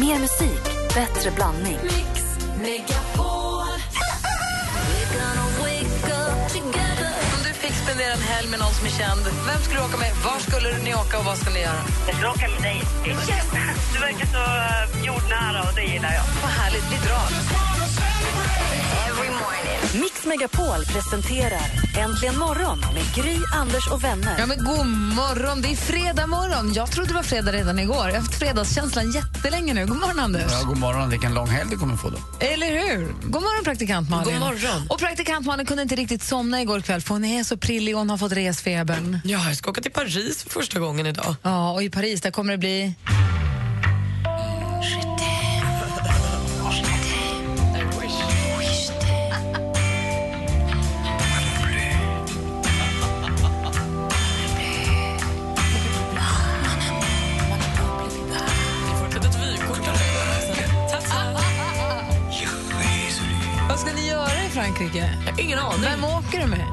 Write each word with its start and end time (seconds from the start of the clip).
Mer 0.00 0.18
musik, 0.18 0.62
bättre 0.94 1.30
blandning. 1.30 1.78
Om 7.34 7.42
du 7.44 7.52
fick 7.52 7.72
spendera 7.72 8.12
en 8.12 8.20
helg 8.20 8.48
med 8.50 8.58
någon 8.58 8.72
som 8.72 8.86
är 8.86 8.90
känd, 8.90 9.20
vem 9.46 9.62
skulle 9.62 9.80
du 9.80 9.86
åka 9.86 9.96
med? 9.96 10.12
Var 10.24 10.38
skulle 10.38 10.78
ni 10.84 10.94
åka 10.94 11.18
och 11.18 11.24
vad 11.24 11.38
skulle 11.38 11.54
ni 11.54 11.60
göra? 11.60 11.82
Jag 12.06 12.14
skulle 12.14 12.30
åka 12.30 12.48
med 12.48 12.62
dig. 12.62 12.82
Du 13.94 14.00
verkar 14.00 14.26
så 14.26 14.38
uh, 14.38 15.06
jordnära 15.06 15.68
och 15.68 15.74
det 15.74 15.82
gillar 15.82 16.12
jag. 16.12 16.24
Vad 16.42 16.50
härligt, 16.50 16.84
vi 16.92 17.08
drar. 17.08 17.75
Mix 19.92 20.24
Megapol 20.26 20.84
presenterar 20.84 21.86
Äntligen 21.98 22.38
morgon 22.38 22.80
med 22.80 23.14
Gry, 23.14 23.36
Anders 23.54 23.90
och 23.92 24.04
vänner. 24.04 24.34
Ja, 24.38 24.46
men 24.46 24.58
god 24.64 24.86
morgon, 24.86 25.62
det 25.62 25.68
är 25.68 25.76
fredag 25.76 26.26
morgon. 26.26 26.72
Jag 26.72 26.90
trodde 26.90 27.08
det 27.08 27.14
var 27.14 27.22
fredag 27.22 27.52
redan 27.52 27.78
igår. 27.78 27.96
Jag 27.96 28.04
har 28.04 28.12
haft 28.12 28.38
fredagskänslan 28.38 29.12
jättelänge 29.12 29.74
nu. 29.74 29.86
God 29.86 29.96
morgon, 29.96 30.20
Anders. 30.20 30.52
Ja, 30.52 30.62
god 30.68 30.78
morgon. 30.78 31.10
Vilken 31.10 31.34
lång 31.34 31.46
helg 31.46 31.70
du 31.70 31.78
kommer 31.78 31.96
få 31.96 32.10
då. 32.10 32.18
Eller 32.40 32.66
hur? 32.66 33.06
God 33.22 33.42
morgon, 33.42 33.64
praktikant 33.64 34.10
Malin. 34.10 34.32
God 34.32 34.40
morgon. 34.40 34.86
Och 34.88 34.98
praktikant 34.98 35.46
Malin 35.46 35.66
kunde 35.66 35.82
inte 35.82 35.96
riktigt 35.96 36.22
somna 36.22 36.60
igår 36.62 36.80
kväll 36.80 37.00
för 37.00 37.14
hon 37.14 37.24
är 37.24 37.44
så 37.44 37.56
prillig 37.56 37.94
och 37.94 37.98
hon 37.98 38.10
har 38.10 38.18
fått 38.18 38.32
resfebern. 38.32 39.20
Ja, 39.24 39.44
jag 39.46 39.56
ska 39.56 39.70
åka 39.70 39.80
till 39.80 39.92
Paris 39.92 40.42
för 40.42 40.50
första 40.50 40.78
gången 40.78 41.06
idag. 41.06 41.36
Ja, 41.42 41.72
och 41.72 41.82
i 41.82 41.90
Paris 41.90 42.20
där 42.20 42.30
kommer 42.30 42.52
det 42.52 42.58
bli... 42.58 42.94
Jag 45.04 45.15
har 64.94 65.40
Ingen 65.40 65.58
aning. 65.58 65.80
Vem 65.80 66.04
åker 66.04 66.40
du 66.40 66.46
med? 66.46 66.66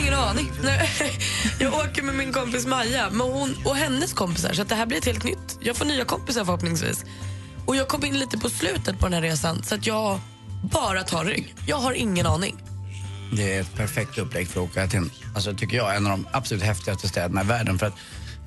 Ingen 0.00 0.14
aning. 0.14 0.52
Nej, 0.62 0.90
Jag 1.60 1.74
åker 1.74 2.02
med 2.02 2.14
min 2.14 2.32
kompis 2.32 2.66
Maja 2.66 3.10
men 3.10 3.20
hon, 3.20 3.54
och 3.64 3.76
hennes 3.76 4.12
kompisar, 4.12 4.52
så 4.52 4.62
att 4.62 4.68
det 4.68 4.74
här 4.74 4.86
blir 4.86 4.98
ett 4.98 5.04
helt 5.04 5.24
nytt. 5.24 5.58
Jag 5.60 5.76
får 5.76 5.84
nya 5.84 6.04
kompisar 6.04 6.44
förhoppningsvis. 6.44 7.04
Och 7.66 7.76
Jag 7.76 7.88
kom 7.88 8.04
in 8.04 8.18
lite 8.18 8.38
på 8.38 8.50
slutet 8.50 8.98
på 8.98 9.06
den 9.06 9.12
här 9.12 9.22
resan 9.22 9.62
så 9.62 9.74
att 9.74 9.86
jag 9.86 10.20
bara 10.62 11.02
tar 11.02 11.24
rygg. 11.24 11.54
Jag 11.66 11.76
har 11.76 11.92
ingen 11.92 12.26
aning. 12.26 12.56
Det 13.32 13.54
är 13.56 13.60
ett 13.60 13.74
perfekt 13.74 14.18
upplägg 14.18 14.48
för 14.48 14.60
att 14.60 14.70
åka 14.70 14.86
till, 14.86 14.98
en- 14.98 15.10
alltså, 15.34 15.54
tycker 15.54 15.76
jag, 15.76 15.96
en 15.96 16.06
av 16.06 16.10
de 16.10 16.26
absolut 16.32 16.62
häftigaste 16.62 17.08
städerna 17.08 17.42
i 17.42 17.44
världen. 17.44 17.78
För 17.78 17.86
att, 17.86 17.94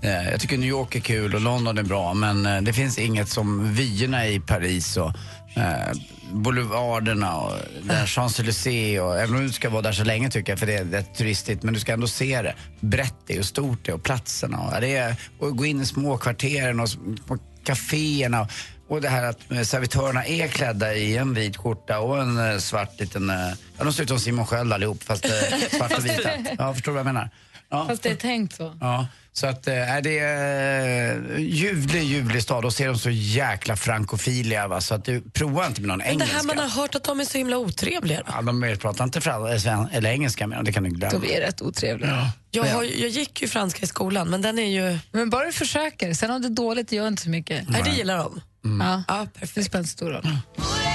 jag 0.01 0.39
tycker 0.39 0.57
New 0.57 0.69
York 0.69 0.95
är 0.95 0.99
kul 0.99 1.35
och 1.35 1.41
London 1.41 1.77
är 1.77 1.83
bra 1.83 2.13
men 2.13 2.45
eh, 2.45 2.61
det 2.61 2.73
finns 2.73 2.97
inget 2.97 3.29
som 3.29 3.73
vyerna 3.73 4.27
i 4.27 4.39
Paris 4.39 4.97
och 4.97 5.11
eh, 5.55 5.91
boulevarderna 6.33 7.35
och 7.37 7.53
där 7.83 8.05
Champs-Élysées 8.05 8.99
och 8.99 9.19
även 9.19 9.35
om 9.35 9.47
du 9.47 9.53
ska 9.53 9.69
vara 9.69 9.81
där 9.81 9.91
så 9.91 10.03
länge 10.03 10.29
tycker 10.29 10.51
jag 10.51 10.59
för 10.59 10.65
det 10.67 10.75
är 10.75 10.85
rätt 10.85 11.15
turistigt 11.15 11.63
men 11.63 11.73
du 11.73 11.79
ska 11.79 11.93
ändå 11.93 12.07
se 12.07 12.41
det. 12.41 12.53
Brett 12.79 13.15
det 13.27 13.39
och 13.39 13.45
stort 13.45 13.85
det 13.85 13.93
och 13.93 14.03
platserna 14.03 14.59
och, 14.59 14.81
det 14.81 14.95
är, 14.95 15.15
och 15.39 15.57
gå 15.57 15.65
in 15.65 15.81
i 15.81 15.85
små 15.85 16.17
kvarteren 16.17 16.79
och 16.79 16.89
små 16.89 17.37
kaféerna. 17.63 18.47
Och 18.89 19.01
det 19.01 19.09
här 19.09 19.23
att 19.23 19.51
eh, 19.51 19.61
servitörerna 19.61 20.25
är 20.25 20.47
klädda 20.47 20.93
i 20.95 21.17
en 21.17 21.33
vit 21.33 21.57
skjorta 21.57 21.99
och 21.99 22.21
en 22.21 22.51
eh, 22.51 22.57
svart 22.57 22.99
liten... 22.99 23.29
eh, 23.29 23.35
Ja, 23.77 23.83
de 23.83 23.93
ser 23.93 24.03
ut 24.03 24.09
som 24.09 24.19
Simon 24.19 24.45
Sköld 24.45 24.73
allihop 24.73 25.03
fast 25.03 25.25
eh, 25.25 25.77
svart 25.77 25.97
och 25.97 26.05
vita. 26.05 26.29
Ja, 26.57 26.73
förstår 26.73 26.91
du 26.91 26.95
vad 26.95 26.99
jag 27.07 27.13
menar? 27.13 27.29
Ja. 27.71 27.85
Fast 27.87 28.03
det 28.03 28.09
är 28.09 28.15
tänkt 28.15 28.55
så. 28.55 28.75
Ja, 28.81 29.07
så 29.33 29.47
att 29.47 29.67
äh, 29.67 29.73
det 30.03 30.19
är 30.19 31.37
ljuvlig, 31.37 32.03
ljuvlig 32.03 32.43
stad 32.43 32.65
och 32.65 32.73
ser 32.73 32.87
de 32.87 32.97
så 32.99 33.09
jäkla 33.09 33.75
frankofiliga 33.75 34.67
va? 34.67 34.81
så 34.81 34.95
att 34.95 35.05
du 35.05 35.21
provar 35.21 35.67
inte 35.67 35.81
med 35.81 35.87
någon 35.87 35.97
Men 35.97 36.05
det 36.07 36.11
engelska. 36.13 36.37
här 36.37 36.43
man 36.43 36.57
har 36.57 36.69
hört 36.69 36.95
att 36.95 37.03
de 37.03 37.19
är 37.19 37.25
så 37.25 37.37
himla 37.37 37.57
otrevliga. 37.57 38.21
Ja, 38.27 38.41
de 38.41 38.77
pratar 38.81 39.03
inte 39.03 39.21
sven- 39.21 39.87
eller 39.91 40.09
engelska 40.09 40.47
med 40.47 40.57
dem, 40.57 40.65
det 40.65 40.71
kan 40.73 40.83
du 40.83 40.89
glömma. 40.89 41.19
De 41.19 41.33
är 41.35 41.41
rätt 41.41 41.61
otrevliga. 41.61 42.27
Jag, 42.51 42.63
har, 42.63 42.83
jag 42.83 43.09
gick 43.09 43.41
ju 43.41 43.47
franska 43.47 43.79
i 43.83 43.87
skolan 43.87 44.29
men 44.29 44.41
den 44.41 44.59
är 44.59 44.63
ju... 44.91 44.99
Men 45.11 45.29
bara 45.29 45.45
du 45.45 45.51
försöker. 45.51 46.13
Sen 46.13 46.31
om 46.31 46.41
det 46.41 46.47
är 46.47 46.49
dåligt, 46.49 46.87
det 46.89 46.95
gör 46.95 47.07
inte 47.07 47.21
så 47.23 47.29
mycket. 47.29 47.69
Nej, 47.69 47.81
det 47.85 47.89
gillar 47.91 48.17
de. 48.17 48.41
Ja, 48.79 49.03
Ja, 49.07 49.27
det 49.33 49.39
perfekt. 49.39 49.65
spelar 49.67 49.79
inte 49.79 49.91
stor 49.91 50.09
roll. 50.09 50.23
Just 50.57 50.88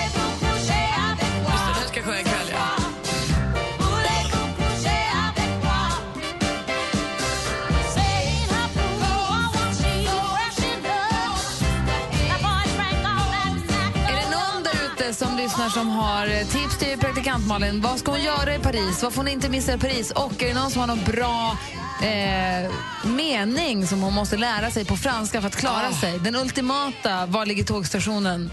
lyssnar 15.55 15.69
som 15.69 15.89
har 15.89 16.27
eh, 16.27 16.47
tips 16.47 16.79
till 16.79 16.99
praktikant 16.99 17.47
Malin? 17.47 17.81
Vad 17.81 17.99
ska 17.99 18.11
hon 18.11 18.23
göra 18.23 18.55
i 18.55 18.59
Paris? 18.59 19.03
Vad 19.03 19.13
får 19.13 19.23
hon 19.23 19.29
inte 19.29 19.49
missa 19.49 19.75
i 19.75 19.79
Paris? 19.79 20.11
Och 20.11 20.43
är 20.43 20.49
det 20.49 20.55
någon 20.55 20.71
som 20.71 20.81
har 20.81 20.87
någon 20.87 21.05
bra 21.05 21.57
eh, 22.03 22.73
mening 23.11 23.87
som 23.87 24.03
hon 24.03 24.13
måste 24.13 24.37
lära 24.37 24.71
sig 24.71 24.85
på 24.85 24.97
franska 24.97 25.41
för 25.41 25.49
att 25.49 25.57
klara 25.57 25.93
sig? 25.93 26.19
Den 26.19 26.37
ultimata, 26.37 27.27
var 27.27 27.47
ligger 27.47 27.65
tågstationen 27.65 28.51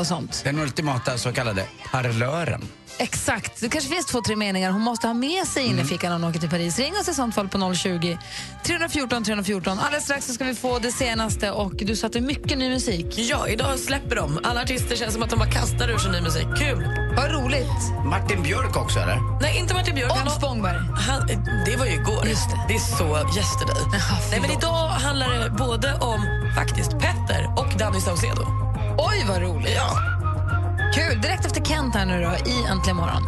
och 0.00 0.06
sånt. 0.06 0.40
Den 0.44 0.58
ultimata 0.58 1.18
så 1.18 1.32
kallade 1.32 1.64
parlören. 1.92 2.62
Exakt. 2.98 3.60
Det 3.60 3.68
kanske 3.68 3.90
finns 3.90 4.06
två, 4.06 4.20
tre 4.26 4.36
meningar 4.36 4.70
hon 4.70 4.80
måste 4.82 5.06
ha 5.06 5.14
med 5.14 5.46
sig 5.46 5.64
in 5.66 5.78
i 5.78 5.84
fickan 5.84 6.10
när 6.12 6.18
hon 6.18 6.30
åker 6.30 6.40
till 6.40 6.50
Paris. 6.50 6.78
Ring 6.78 6.92
oss 7.00 7.08
i 7.08 7.14
sånt 7.14 7.34
fall 7.34 7.48
på 7.48 7.74
020 7.74 8.18
314 8.64 9.24
314. 9.24 9.78
Alldeles 9.78 10.04
strax 10.04 10.26
så 10.26 10.32
ska 10.34 10.44
vi 10.44 10.54
få 10.54 10.78
det 10.78 10.92
senaste 10.92 11.50
och 11.50 11.72
du 11.76 11.96
satte 11.96 12.20
mycket 12.20 12.58
ny 12.58 12.68
musik. 12.68 13.06
ja, 13.18 13.48
idag 13.48 13.78
släpper 13.78 14.16
de. 14.16 14.40
Alla 14.44 14.62
artister 14.62 14.96
känns 14.96 15.12
som 15.14 15.22
att 15.22 15.30
de 15.30 15.38
bara 15.38 15.50
kastar 15.50 15.88
ur 15.88 15.98
sig 15.98 16.12
ny 16.12 16.20
musik. 16.20 16.46
Kul! 16.58 16.88
Vad 17.16 17.30
roligt. 17.32 18.04
Martin 18.04 18.42
Björk 18.42 18.76
också 18.76 18.98
eller? 18.98 19.40
Nej, 19.42 19.58
inte 19.58 19.74
Martin 19.74 19.94
Björk. 19.94 20.10
Har- 20.12 20.30
Spångberg. 20.30 20.78
Han, 21.08 21.26
det 21.66 21.76
var 21.76 21.86
ju 21.86 21.92
igår. 21.92 22.26
Just 22.26 22.50
det. 22.50 22.60
det 22.68 22.74
är 22.74 22.78
så 22.78 23.36
yesterday. 23.38 23.82
Jaha, 23.92 24.18
Nej, 24.30 24.40
men 24.40 24.50
idag 24.50 24.88
handlar 24.88 25.30
det 25.38 25.50
både 25.50 25.94
om 25.94 26.50
faktiskt 26.54 26.90
Petter 26.90 27.54
och 27.56 27.78
Danny 27.78 28.00
Saucedo. 28.00 28.63
Oj, 28.98 29.24
vad 29.28 29.42
roligt. 29.42 29.74
Ja. 29.76 29.98
Kul. 30.94 31.20
Direkt 31.20 31.44
efter 31.44 31.64
Kent 31.64 31.94
här 31.94 32.06
nu 32.06 32.22
då, 32.22 32.50
i 32.50 32.64
Äntligen 32.70 32.96
morgon. 32.96 33.22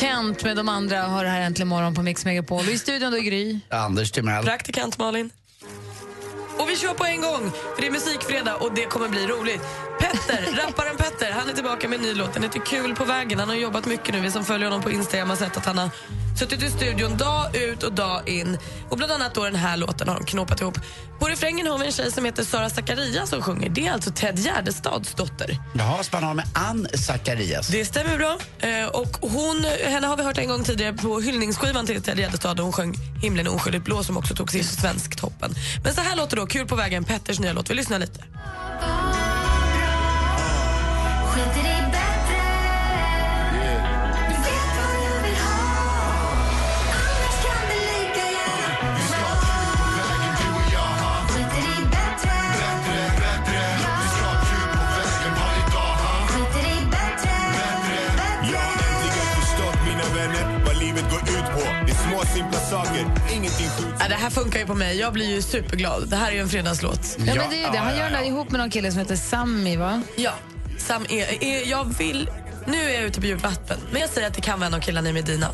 Kent 0.00 0.44
med 0.44 0.56
de 0.56 0.68
andra 0.68 1.02
har 1.02 1.24
det 1.24 1.30
här 1.30 1.40
Äntligen 1.40 1.68
morgon 1.68 1.94
på 1.94 2.02
Mix 2.02 2.24
Megapol. 2.24 2.68
I 2.68 2.78
studion 2.78 3.10
då 3.10 3.16
är 3.16 3.22
Gry. 3.22 3.58
Anders 3.68 4.10
Timell. 4.12 4.44
Praktikant 4.44 4.98
Malin. 4.98 5.30
Och 6.58 6.68
vi 6.68 6.76
kör 6.76 6.94
på 6.94 7.04
en 7.04 7.20
gång, 7.20 7.50
för 7.74 7.80
det 7.82 7.86
är 7.86 7.90
musikfredag 7.90 8.62
och 8.62 8.74
det 8.74 8.84
kommer 8.84 9.08
bli 9.08 9.26
roligt. 9.26 9.62
Petter, 10.12 10.66
rapparen 10.66 10.96
Petter, 10.96 11.32
han 11.32 11.48
är 11.48 11.52
tillbaka 11.52 11.88
med 11.88 11.96
en 11.96 12.02
ny 12.02 12.14
låt. 12.14 12.34
Den 12.34 12.42
heter 12.42 12.60
Kul 12.60 12.94
på 12.94 13.04
vägen. 13.04 13.38
Han 13.38 13.48
har 13.48 13.56
jobbat 13.56 13.86
mycket 13.86 14.14
nu. 14.14 14.20
Vi 14.20 14.30
som 14.30 14.44
följer 14.44 14.68
honom 14.68 14.82
på 14.82 14.90
Instagram 14.90 15.28
har 15.30 15.36
sett 15.36 15.56
att 15.56 15.66
han 15.66 15.78
har 15.78 15.90
suttit 16.38 16.62
i 16.62 16.70
studion 16.70 17.16
dag 17.16 17.56
ut 17.56 17.82
och 17.82 17.92
dag 17.92 18.28
in. 18.28 18.58
Och 18.90 18.96
bland 18.96 19.12
annat 19.12 19.34
då 19.34 19.44
den 19.44 19.54
här 19.54 19.76
låten 19.76 20.08
har 20.08 20.14
de 20.14 20.24
knåpat 20.24 20.60
ihop. 20.60 20.78
På 21.18 21.26
refrängen 21.28 21.66
har 21.66 21.78
vi 21.78 21.86
en 21.86 21.92
tjej 21.92 22.12
som 22.12 22.24
heter 22.24 22.44
Sara 22.44 22.70
Zakaria 22.70 23.26
som 23.26 23.42
sjunger. 23.42 23.68
Det 23.68 23.86
är 23.86 23.92
alltså 23.92 24.10
Ted 24.10 24.38
Gärdestads 24.38 25.14
dotter. 25.14 25.58
Jaha, 25.74 26.02
så 26.02 26.10
man 26.12 26.22
har 26.22 26.34
med 26.34 26.44
Ann 26.54 26.88
Zacharias. 26.94 27.68
Det 27.68 27.84
stämmer 27.84 28.18
bra. 28.18 28.38
Eh, 28.58 28.86
och 28.86 29.16
hon, 29.20 29.64
henne 29.84 30.06
har 30.06 30.16
vi 30.16 30.22
hört 30.22 30.38
en 30.38 30.48
gång 30.48 30.64
tidigare 30.64 30.92
på 30.92 31.20
hyllningsskivan 31.20 31.86
till 31.86 32.02
Ted 32.02 32.18
Gärdestad 32.18 32.60
hon 32.60 32.72
sjöng 32.72 32.94
Himlen 33.22 33.46
är 33.46 33.54
oskyldigt 33.54 33.84
blå 33.84 34.02
som 34.02 34.16
också 34.16 34.34
tog 34.34 34.50
sig 34.50 34.60
in 34.60 34.66
på 34.66 34.72
Svensktoppen. 34.72 35.54
Men 35.84 35.94
så 35.94 36.00
här 36.00 36.16
låter 36.16 36.36
då 36.36 36.46
Kul 36.46 36.66
på 36.66 36.76
vägen, 36.76 37.04
Petters 37.04 37.40
nya 37.40 37.52
låt. 37.52 37.70
Vi 37.70 37.74
lyssnar 37.74 37.98
lite. 37.98 38.24
Jag 58.52 58.58
har 58.58 58.82
äntligen 58.88 59.28
förstått 59.40 59.78
mina 59.86 60.14
vänner 60.14 60.64
vad 60.66 60.76
livet 60.78 61.04
går 61.10 61.20
ut 61.20 61.46
på. 61.54 61.60
Det 61.86 61.92
är 61.92 62.08
små 62.08 62.20
simpla 62.34 62.58
saker, 62.58 63.06
ingenting 63.32 63.68
skjuts 63.68 63.96
Ja, 64.00 64.08
det 64.08 64.14
här 64.14 64.30
funkar 64.30 64.60
ju 64.60 64.66
på 64.66 64.74
mig. 64.74 64.98
Jag 64.98 65.12
blir 65.12 65.30
ju 65.30 65.42
superglad. 65.42 66.08
Det 66.08 66.16
här 66.16 66.28
är 66.30 66.34
ju 66.34 66.40
en 66.40 66.48
fredagslåt. 66.48 67.16
Ja, 67.18 67.24
men 67.34 67.50
det 67.50 67.56
är 67.56 67.66
ju 67.66 67.72
det. 67.72 67.78
Han 67.78 67.96
gör 67.96 68.10
den 68.10 68.24
ihop 68.24 68.50
med 68.50 68.60
någon 68.60 68.70
kille 68.70 68.90
som 68.90 68.98
heter 68.98 69.16
Sammy, 69.16 69.76
va? 69.76 70.02
Ja, 70.16 70.32
Sam 70.92 71.06
är, 71.08 71.44
är, 71.44 71.70
jag 71.70 71.98
vill... 71.98 72.30
Nu 72.66 72.76
är 72.90 72.94
jag 72.94 73.02
ute 73.02 73.20
på 73.20 73.26
djupt 73.26 73.42
vatten, 73.42 73.80
men 73.92 74.00
jag 74.00 74.10
säger 74.10 74.28
att 74.28 74.34
det 74.34 74.40
kan 74.40 74.60
vara 74.60 74.66
en 74.66 74.74
av 74.74 74.80
killarna 74.80 75.08
i 75.08 75.12
Medina. 75.12 75.48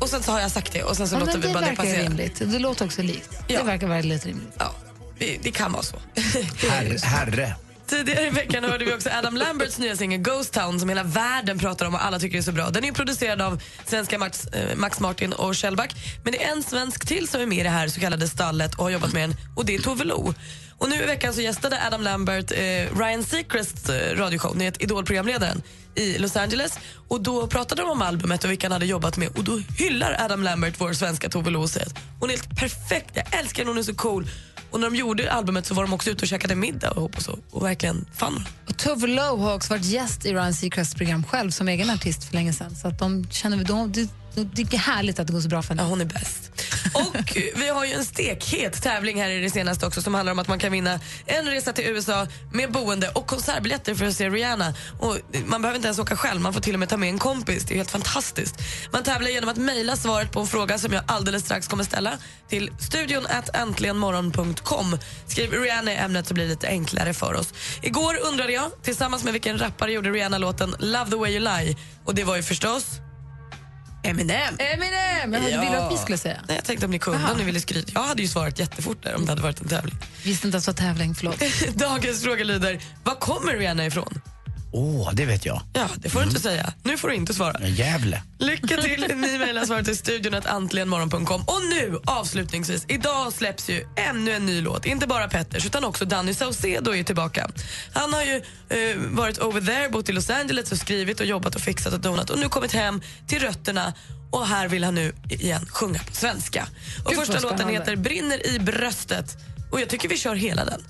Och 0.00 0.08
sen 0.08 0.22
så 0.22 0.32
har 0.32 0.40
jag 0.40 0.50
sagt 0.50 0.72
det 0.72 0.82
och 0.82 0.96
sen 0.96 1.08
så 1.08 1.14
Ja, 1.14 1.18
låter 1.20 1.38
vi 1.38 1.52
bara 1.52 1.66
det 1.70 1.76
passera. 1.76 2.02
rimligt. 2.02 2.38
Det 2.52 2.58
låter 2.58 2.84
också 2.84 3.02
likt. 3.02 3.30
Ja. 3.48 3.58
Det 3.58 3.64
verkar 3.64 3.86
väldigt 3.86 4.26
rimligt. 4.26 4.54
Ja, 4.58 4.74
det, 5.18 5.38
det 5.42 5.50
kan 5.50 5.72
vara 5.72 5.82
så. 5.82 5.96
Herre, 6.70 6.98
herre. 7.02 7.54
Tidigare 7.86 8.26
i 8.26 8.30
veckan 8.30 8.64
hörde 8.64 8.84
vi 8.84 8.94
också 8.94 9.10
Adam 9.10 9.36
Lamberts 9.36 9.78
nya 9.78 9.96
singel 9.96 10.20
Ghost 10.20 10.52
Town 10.52 10.80
som 10.80 10.88
hela 10.88 11.02
världen 11.02 11.58
pratar 11.58 11.86
om 11.86 11.94
och 11.94 12.04
alla 12.04 12.18
tycker 12.18 12.38
är 12.38 12.42
så 12.42 12.52
bra. 12.52 12.70
Den 12.70 12.84
är 12.84 12.92
producerad 12.92 13.42
av 13.42 13.62
svenska 13.86 14.18
Max, 14.18 14.46
eh, 14.46 14.76
Max 14.76 15.00
Martin 15.00 15.32
och 15.32 15.56
Shellback. 15.58 15.94
Men 16.24 16.32
det 16.32 16.44
är 16.44 16.52
en 16.52 16.62
svensk 16.62 17.06
till 17.06 17.28
som 17.28 17.40
är 17.40 17.46
med 17.46 17.58
i 17.58 17.62
det 17.62 17.68
här 17.70 17.88
så 17.88 18.00
kallade 18.00 18.28
stallet 18.28 18.74
och 18.74 18.84
har 18.84 18.90
jobbat 18.90 19.12
med 19.12 19.22
den 19.28 19.36
och 19.56 19.64
det 19.64 19.74
är 19.74 19.78
Tove 19.78 20.04
Lo. 20.04 20.34
Och 20.78 20.88
nu 20.88 21.02
i 21.02 21.06
veckan 21.06 21.34
så 21.34 21.40
gästade 21.40 21.86
Adam 21.86 22.02
Lambert 22.02 22.50
eh, 22.50 22.98
Ryan 22.98 23.24
Seacrests 23.24 23.88
eh, 23.88 24.16
radioshow, 24.16 24.56
ni 24.56 24.64
vet 24.64 24.82
Idol-programledaren 24.82 25.62
i 25.94 26.18
Los 26.18 26.36
Angeles. 26.36 26.78
Och 27.08 27.20
Då 27.20 27.46
pratade 27.46 27.82
de 27.82 27.90
om 27.90 28.02
albumet 28.02 28.44
och 28.44 28.50
vilka 28.50 28.66
han 28.66 28.72
hade 28.72 28.86
jobbat 28.86 29.16
med. 29.16 29.28
Och 29.36 29.44
Då 29.44 29.60
hyllar 29.78 30.16
Adam 30.20 30.42
Lambert 30.42 30.74
vår 30.78 30.92
svenska 30.92 31.28
Tove 31.28 31.50
Lo 31.50 31.60
och 31.60 31.70
säger 31.70 31.86
att 31.86 31.98
hon 32.20 32.30
är 32.30 32.34
helt 32.34 32.56
perfekt. 32.56 33.10
Jag 33.14 33.40
älskar 33.40 33.62
henne, 33.62 33.70
hon 33.70 33.78
är 33.78 33.82
så 33.82 33.94
cool. 33.94 34.28
Och 34.70 34.80
när 34.80 34.90
de 34.90 34.96
gjorde 34.96 35.32
albumet 35.32 35.66
så 35.66 35.74
var 35.74 35.82
de 35.82 35.92
också 35.92 36.10
ute 36.10 36.22
och 36.22 36.28
käkade 36.28 36.54
middag 36.54 36.90
och, 36.90 37.16
och 37.16 37.22
så 37.22 37.38
och 37.50 37.64
verkligen 37.64 38.06
fann 38.14 38.48
Och 38.68 38.78
Tove 38.78 39.06
Lo 39.06 39.36
har 39.36 39.54
också 39.54 39.72
varit 39.72 39.84
gäst 39.84 40.26
i 40.26 40.32
Ryan 40.32 40.54
Seacrests 40.54 40.94
program 40.94 41.24
själv 41.24 41.50
som 41.50 41.68
egen 41.68 41.90
artist 41.90 42.24
för 42.24 42.34
länge 42.34 42.52
sedan. 42.52 42.76
Så 42.76 42.88
att 42.88 42.98
de 42.98 43.26
känner, 43.30 43.64
de, 43.64 43.92
det, 44.34 44.74
är 44.74 44.78
härligt 44.78 45.18
att 45.18 45.26
det 45.26 45.32
går 45.32 45.40
så 45.40 45.48
bra 45.48 45.62
för 45.62 45.68
henne. 45.68 45.82
Ja, 45.82 45.88
hon 45.88 46.00
är 46.00 46.04
bäst. 46.04 46.50
Och 46.94 47.36
vi 47.56 47.68
har 47.68 47.84
ju 47.84 47.92
en 47.92 48.04
stekhet 48.04 48.82
tävling 48.82 49.20
här 49.20 49.30
i 49.30 49.40
det 49.40 49.50
senaste 49.50 49.86
också 49.86 50.02
som 50.02 50.14
handlar 50.14 50.32
om 50.32 50.38
att 50.38 50.48
man 50.48 50.58
kan 50.58 50.72
vinna 50.72 51.00
en 51.26 51.46
resa 51.46 51.72
till 51.72 51.84
USA 51.84 52.26
med 52.52 52.72
boende 52.72 53.08
och 53.08 53.26
konsertbiljetter 53.26 53.94
för 53.94 54.06
att 54.06 54.14
se 54.14 54.30
Rihanna. 54.30 54.74
Och 54.98 55.18
man 55.46 55.62
behöver 55.62 55.76
inte 55.76 55.88
ens 55.88 55.98
åka 55.98 56.16
själv, 56.16 56.40
man 56.40 56.52
får 56.52 56.60
till 56.60 56.74
och 56.74 56.80
med 56.80 56.88
ta 56.88 56.96
med 56.96 57.08
en 57.08 57.18
kompis. 57.18 57.64
Det 57.64 57.74
är 57.74 57.76
helt 57.76 57.90
fantastiskt. 57.90 58.54
Man 58.92 59.02
tävlar 59.02 59.28
genom 59.28 59.50
att 59.50 59.56
mejla 59.56 59.96
svaret 59.96 60.32
på 60.32 60.40
en 60.40 60.46
fråga 60.46 60.78
som 60.78 60.92
jag 60.92 61.04
alldeles 61.06 61.44
strax 61.44 61.68
kommer 61.68 61.84
ställa 61.84 62.12
till 62.48 62.70
studion 62.78 63.26
at 63.26 63.56
äntligenmorgon.com. 63.56 64.98
Skriv 65.26 65.52
Rihanna 65.52 65.92
i 65.92 65.96
ämnet 65.96 66.26
så 66.26 66.34
blir 66.34 66.44
det 66.44 66.50
lite 66.50 66.68
enklare 66.68 67.14
för 67.14 67.34
oss. 67.34 67.54
Igår 67.82 68.18
undrade 68.22 68.52
jag 68.52 68.70
tillsammans 68.82 69.24
med 69.24 69.32
vilken 69.32 69.58
rappare 69.58 69.92
gjorde 69.92 70.10
Rihanna-låten 70.10 70.76
Love 70.78 71.10
the 71.10 71.16
way 71.16 71.32
you 71.32 71.40
lie. 71.40 71.76
Och 72.04 72.14
det 72.14 72.24
var 72.24 72.36
ju 72.36 72.42
förstås 72.42 73.00
Eminem. 74.04 74.54
Eminem! 74.58 75.32
Jag 75.32 75.40
hade 75.40 75.70
velat 75.70 75.82
att 75.82 75.92
vi 75.92 75.96
skulle 75.96 76.18
säga. 76.18 76.40
Nej, 76.48 76.56
jag 76.56 76.64
tänkte 76.64 76.86
om 76.86 76.92
ni 76.92 76.98
kunde, 76.98 77.18
om 77.32 77.38
ni 77.38 77.44
ville 77.44 77.60
skryta. 77.60 77.92
Jag 77.94 78.02
hade 78.02 78.22
ju 78.22 78.28
svarat 78.28 78.58
jättefort 78.58 79.02
där 79.02 79.14
om 79.14 79.24
det 79.24 79.32
hade 79.32 79.42
varit 79.42 79.60
en 79.60 79.68
tävling. 79.68 79.94
Visste 80.24 80.46
inte 80.46 80.58
att 80.58 80.64
det 80.64 80.70
var 80.70 80.88
tävling, 80.88 81.14
förlåt. 81.14 81.42
Dagens 81.74 82.22
fråga 82.22 82.44
lyder, 82.44 82.80
var 83.04 83.14
kommer 83.14 83.52
Rihanna 83.52 83.86
ifrån? 83.86 84.20
Åh, 84.76 85.10
det 85.12 85.24
vet 85.26 85.46
jag. 85.46 85.62
Ja, 85.72 85.88
det 85.96 86.08
får 86.10 86.20
du 86.20 86.26
inte 86.26 86.40
säga. 86.40 86.72
Nu 86.82 86.96
får 86.96 87.08
du 87.08 87.14
inte 87.14 87.34
svara. 87.34 87.68
Gävle. 87.68 88.22
Lycka 88.38 88.76
till! 88.76 89.06
Ni 89.16 89.38
mejlar 89.38 89.64
svaret 89.64 89.84
till 89.84 89.96
studion 89.96 90.34
att 90.34 90.46
antligenmorgon.com. 90.46 91.42
Och 91.46 91.60
nu, 91.70 91.98
avslutningsvis, 92.04 92.84
idag 92.88 93.32
släpps 93.32 93.70
ju 93.70 93.86
ännu 93.96 94.32
en 94.32 94.46
ny 94.46 94.60
låt. 94.60 94.86
Inte 94.86 95.06
bara 95.06 95.28
Petters, 95.28 95.66
utan 95.66 95.84
också 95.84 96.04
Danny 96.04 96.34
Saucedo 96.34 96.94
är 96.94 97.04
tillbaka. 97.04 97.50
Han 97.92 98.12
har 98.12 98.22
ju 98.22 98.42
eh, 98.68 98.96
varit 98.96 99.38
over 99.38 99.60
there, 99.60 99.88
bott 99.88 100.08
i 100.08 100.12
Los 100.12 100.30
Angeles 100.30 100.72
och 100.72 100.78
skrivit 100.78 101.20
och 101.20 101.26
jobbat 101.26 101.54
och 101.54 101.60
fixat 101.60 101.92
och 101.92 102.00
donat 102.00 102.30
och 102.30 102.38
nu 102.38 102.48
kommit 102.48 102.72
hem 102.72 103.02
till 103.26 103.40
rötterna 103.40 103.94
och 104.30 104.46
här 104.46 104.68
vill 104.68 104.84
han 104.84 104.94
nu 104.94 105.12
igen 105.28 105.66
sjunga 105.66 105.98
på 105.98 106.14
svenska. 106.14 106.68
Och 107.04 107.10
Gud, 107.10 107.18
första 107.18 107.38
låten 107.40 107.68
heter 107.68 107.96
Brinner 107.96 108.46
i 108.46 108.58
bröstet 108.58 109.36
och 109.70 109.80
jag 109.80 109.88
tycker 109.88 110.08
vi 110.08 110.16
kör 110.16 110.34
hela 110.34 110.64
den. 110.64 110.82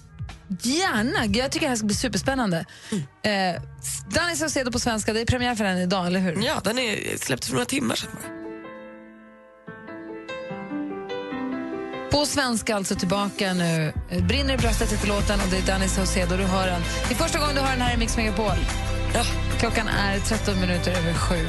Gärna! 0.63 1.27
Jag 1.27 1.51
tycker 1.53 1.67
det 1.67 1.71
här 1.71 1.77
ska 1.77 1.87
bli 1.87 1.97
superspännande. 1.97 2.65
Eh, 3.23 3.63
Danny 4.09 4.37
Saucedo 4.37 4.73
på 4.73 4.79
svenska, 4.79 5.13
det 5.13 5.21
är 5.21 5.25
premiär 5.27 5.55
för 5.55 5.65
den 5.65 5.79
idag, 5.79 6.07
eller 6.07 6.21
hur? 6.21 6.43
Ja, 6.47 6.61
den 6.65 6.79
är 6.79 7.19
släpptes 7.19 7.49
för 7.49 7.55
några 7.55 7.67
timmar 7.67 7.95
sedan. 7.95 8.11
På 12.11 12.27
svenska 12.27 12.77
alltså 12.77 12.95
tillbaka 12.95 13.53
nu. 13.55 13.93
Eh, 14.11 14.25
Brinner 14.25 14.55
i 14.55 14.57
bröstet 14.57 14.93
heter 14.93 15.09
låten 15.09 15.41
och 15.41 15.47
det 15.51 15.59
är 15.59 15.63
Danny 15.63 15.89
Saucedo. 15.89 16.37
Du 16.37 16.43
hör 16.45 16.67
den. 16.67 16.83
Det 17.09 17.15
är 17.15 17.19
första 17.19 17.39
gången 17.39 17.55
du 17.55 17.61
hör 17.61 17.71
den 17.73 17.81
här 17.81 17.95
i 17.95 17.97
Mix 17.97 18.17
Megapol. 18.17 18.57
Ja, 19.15 19.23
Klockan 19.59 19.89
är 19.89 20.19
13 20.21 20.61
minuter 20.61 20.93
över 20.93 21.15
sju. 21.15 21.47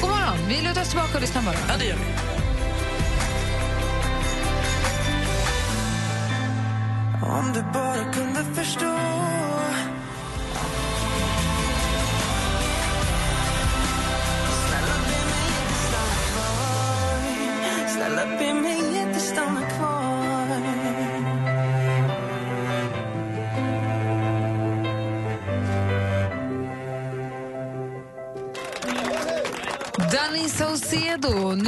God 0.00 0.10
morgon! 0.10 0.48
Vi 0.48 0.60
lutar 0.68 0.82
oss 0.82 0.88
tillbaka 0.88 1.14
och 1.14 1.20
lyssnar 1.20 1.42
bara. 1.42 1.54
ja 1.68 1.74
det 1.78 1.84
gör 1.84 1.96
vi. 1.96 2.04
Om 7.26 7.52
du 7.54 7.62
bara 7.72 8.12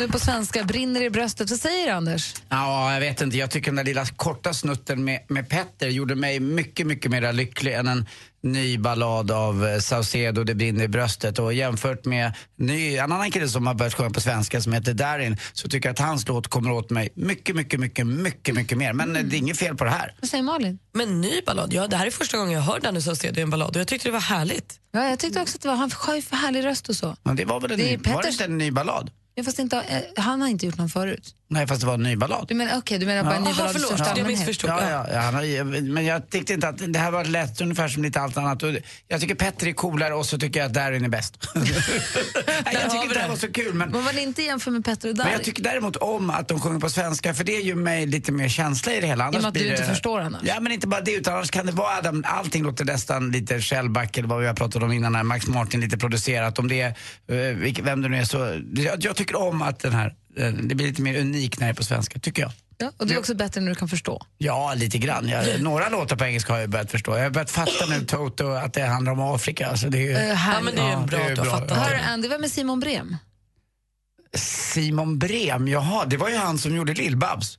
nu 0.07 0.13
på 0.13 0.19
svenska, 0.19 0.65
brinner 0.65 1.03
i 1.03 1.11
bröstet. 1.11 1.51
Vad 1.51 1.59
säger 1.61 1.87
du, 1.87 1.93
Anders? 1.93 2.35
Ja, 2.49 2.93
jag 2.93 3.01
vet 3.01 3.21
inte. 3.21 3.37
Jag 3.37 3.51
tycker 3.51 3.67
den 3.67 3.77
där 3.77 3.85
lilla 3.85 4.07
korta 4.07 4.55
snutten 4.55 5.05
med, 5.05 5.21
med 5.29 5.49
Petter 5.49 5.89
gjorde 5.89 6.15
mig 6.15 6.41
mycket, 6.41 6.87
mycket 6.87 7.11
mer 7.11 7.33
lycklig 7.33 7.75
än 7.75 7.89
en 7.89 8.07
ny 8.43 8.79
ballad 8.79 9.31
av 9.31 9.67
eh, 9.67 9.79
Saucedo, 9.79 10.45
Det 10.45 10.55
brinner 10.55 10.85
i 10.85 10.89
bröstet. 10.89 11.39
Och 11.39 11.55
jämfört 11.55 12.05
med 12.05 12.33
ny, 12.59 12.97
en 12.97 13.13
annan 13.13 13.31
kille 13.31 13.49
som 13.49 13.67
har 13.67 13.75
börjat 13.75 13.95
sjunga 13.95 14.11
på 14.11 14.21
svenska 14.21 14.61
som 14.61 14.73
heter 14.73 14.95
Darin 14.95 15.37
så 15.53 15.69
tycker 15.69 15.89
jag 15.89 15.93
att 15.93 15.99
hans 15.99 16.29
låt 16.29 16.49
kommer 16.49 16.71
åt 16.71 16.91
mig 16.91 17.09
mycket, 17.15 17.57
mycket, 17.57 17.81
mycket, 17.81 18.07
mycket, 18.07 18.55
mycket 18.55 18.79
mer. 18.79 18.93
Men 18.93 19.17
eh, 19.17 19.23
det 19.23 19.37
är 19.37 19.39
inget 19.39 19.59
fel 19.59 19.77
på 19.77 19.85
det 19.85 19.91
här. 19.91 20.15
Vad 20.21 20.31
säger 20.31 20.43
Malin? 20.45 20.79
Men 20.95 21.21
ny 21.21 21.41
ballad, 21.47 21.73
ja, 21.73 21.87
det 21.87 21.97
här 21.97 22.07
är 22.07 22.11
första 22.11 22.37
gången 22.37 22.53
jag 22.53 22.61
hör 22.61 22.81
Danny 22.81 23.01
Saucedo 23.01 23.39
i 23.41 23.43
en 23.43 23.51
ballad 23.51 23.69
och 23.77 23.81
jag 23.81 23.89
tyckte 23.89 24.09
det 24.09 24.13
var 24.13 24.21
härligt. 24.21 24.81
Ja, 24.93 25.09
jag 25.09 25.19
tyckte 25.19 25.41
också 25.41 25.57
att 25.57 25.63
det 25.63 25.69
var, 25.69 25.77
han 25.77 25.91
har 25.95 26.15
ju 26.17 26.23
för 26.23 26.37
härlig 26.37 26.65
röst 26.65 26.89
och 26.89 26.97
så. 26.97 27.17
Men 27.23 27.37
det 27.37 27.45
var 27.45 27.61
väl 27.61 27.71
en, 27.73 27.79
Det 27.79 27.85
är 27.93 27.99
ny, 27.99 28.05
var 28.13 28.23
det 28.23 28.29
Petters- 28.29 28.33
inte 28.33 28.45
en 28.45 28.59
ny 28.59 28.71
ballad? 28.71 29.11
Ja, 29.35 29.45
fast 29.45 29.59
inte, 29.59 29.77
eh, 29.77 30.23
han 30.23 30.41
har 30.41 30.49
inte 30.49 30.67
gjort 30.67 30.79
någon 30.79 30.89
förut. 30.89 31.35
Nej, 31.49 31.67
fast 31.67 31.81
det 31.81 31.87
var 31.87 31.95
en 31.95 32.03
ny 32.03 32.17
ballad. 32.17 32.45
Du 32.49 32.55
menar, 32.55 32.79
okay, 32.79 32.99
du 32.99 33.07
menar 33.07 33.25
bara 33.25 33.37
en 33.37 33.43
ny 33.43 33.49
Jaha, 33.49 33.57
ballad 33.57 33.73
förlåt, 33.73 33.95
största 33.95 34.19
jag 34.19 34.27
missförstod. 34.27 34.71
Ja, 34.71 34.91
ja, 34.91 35.07
ja, 35.13 35.21
han 35.21 35.35
har, 35.35 35.43
ju- 35.43 35.65
men 35.65 36.05
jag 36.05 36.31
tyckte 36.31 36.53
inte 36.53 36.69
att 36.69 36.93
det 36.93 36.99
här 36.99 37.11
var 37.11 37.25
lätt 37.25 37.61
ungefär 37.61 37.89
som 37.89 38.03
lite 38.03 38.21
allt 38.21 38.37
annat. 38.37 38.63
Jag 39.09 39.21
tycker 39.21 39.35
Petter 39.35 39.67
är 39.67 39.73
coolare 39.73 40.15
och 40.15 40.27
så 40.27 40.39
tycker 40.39 40.61
jag 40.61 40.67
att 40.67 40.75
Darin 40.75 41.05
är 41.05 41.09
bäst. 41.09 41.49
Nej, 41.55 41.65
jag 42.73 42.91
tycker 42.91 43.03
inte 43.03 43.15
det 43.15 43.21
här 43.21 43.29
var 43.29 43.37
så 43.37 43.53
kul. 43.53 43.75
Men, 43.75 43.91
Men 43.91 44.05
var 44.05 44.13
det 44.13 44.21
inte 44.21 44.43
jämför 44.43 44.71
med 44.71 44.85
Petter 44.85 45.09
och 45.11 45.17
men 45.17 45.25
Darin? 45.25 45.33
jag 45.33 45.45
tycker 45.45 45.63
däremot 45.63 45.97
om 45.97 46.31
att 46.31 46.49
de 46.49 46.61
sjunger 46.61 46.81
på 46.81 46.91
svenska 46.91 47.35
för 47.35 47.45
det 47.45 47.53
ger 47.53 47.75
mig 47.75 48.07
lite 48.07 48.33
mer 48.33 48.49
känsla 48.49 48.93
i 48.93 49.01
det 49.01 49.07
hela. 49.07 49.25
Annars 49.25 49.35
I 49.35 49.39
och 49.39 49.43
med 49.43 49.49
att 49.49 49.55
du 49.55 49.69
inte 49.71 49.83
det... 49.83 49.89
förstår 49.89 50.21
annars. 50.21 50.43
Ja, 50.45 50.61
men 50.61 50.73
inte 50.73 50.87
bara 50.87 51.01
det 51.01 51.13
utan 51.13 51.35
annars 51.35 51.51
kan 51.51 51.67
det 51.67 51.73
vara 51.73 51.97
Adam, 51.99 52.25
allting 52.27 52.63
låter 52.65 52.85
nästan 52.85 53.31
lite 53.31 53.61
Shellback 53.61 54.19
eller 54.19 54.29
vad 54.29 54.41
vi 54.41 54.47
har 54.47 54.55
pratat 54.55 54.83
om 54.83 54.93
innan, 54.93 55.15
här, 55.15 55.23
Max 55.23 55.47
Martin 55.47 55.81
lite 55.81 55.99
producerat. 55.99 56.59
Om 56.59 56.69
det 56.69 56.81
är, 56.81 56.89
eh, 57.29 57.85
vem 57.85 58.03
det 58.03 58.09
nu 58.09 58.17
är 58.17 58.25
så, 58.25 58.61
jag, 58.75 59.05
jag 59.05 59.17
tycker 59.27 59.43
om 59.43 59.63
att 59.63 59.81
den 59.81 59.93
här, 59.93 60.15
eh, 60.37 60.53
det 60.53 60.75
blir 60.75 60.87
lite 60.87 61.03
mer 61.03 61.21
unik 61.21 61.59
när 61.59 61.67
det 61.67 61.73
är 61.73 61.75
på 61.75 61.85
svenska, 61.85 62.19
tycker 62.19 62.43
jag. 62.43 62.53
Ja, 62.79 62.93
och 62.99 63.07
det 63.07 63.15
är 63.15 63.19
också 63.19 63.35
bättre 63.35 63.61
när 63.61 63.69
du 63.69 63.75
kan 63.75 63.89
förstå. 63.89 64.27
Ja, 64.39 64.75
lite 64.75 64.99
grann. 64.99 65.29
Jag, 65.29 65.63
några 65.63 65.89
låtar 65.89 66.17
på 66.17 66.25
engelska 66.25 66.53
har 66.53 66.61
jag 66.61 66.71
börjat 66.71 66.91
förstå. 66.91 67.17
Jag 67.17 67.23
har 67.23 67.31
börjat 67.31 67.51
fatta 67.51 67.87
nu, 67.89 68.05
Toto, 68.05 68.49
att 68.49 68.73
det 68.73 68.83
handlar 68.83 69.13
om 69.13 69.21
Afrika. 69.21 69.67
Alltså 69.67 69.89
det 69.89 69.99
är 69.99 70.03
ju, 70.03 70.13
Uh, 70.13 70.29
Ja, 70.29 70.61
men 70.63 70.75
det 70.75 70.83
är 70.83 71.01
ju 71.01 71.07
bra 71.07 71.19
det 71.19 71.25
är 71.25 71.31
att 71.31 71.35
du 71.35 71.51
har 71.51 71.61
fattat 71.61 71.79
Hör 71.79 71.91
det. 71.95 72.05
Andy, 72.05 72.29
vem 72.29 72.45
är 72.45 72.49
Simon 72.49 72.81
Brem? 72.81 73.17
Simon 74.37 75.19
Brem, 75.19 75.69
jaha, 75.69 76.05
det 76.05 76.17
var 76.17 76.29
ju 76.29 76.37
han 76.37 76.59
som 76.59 76.77
gjorde 76.77 76.95
Lill-Babs. 76.95 77.59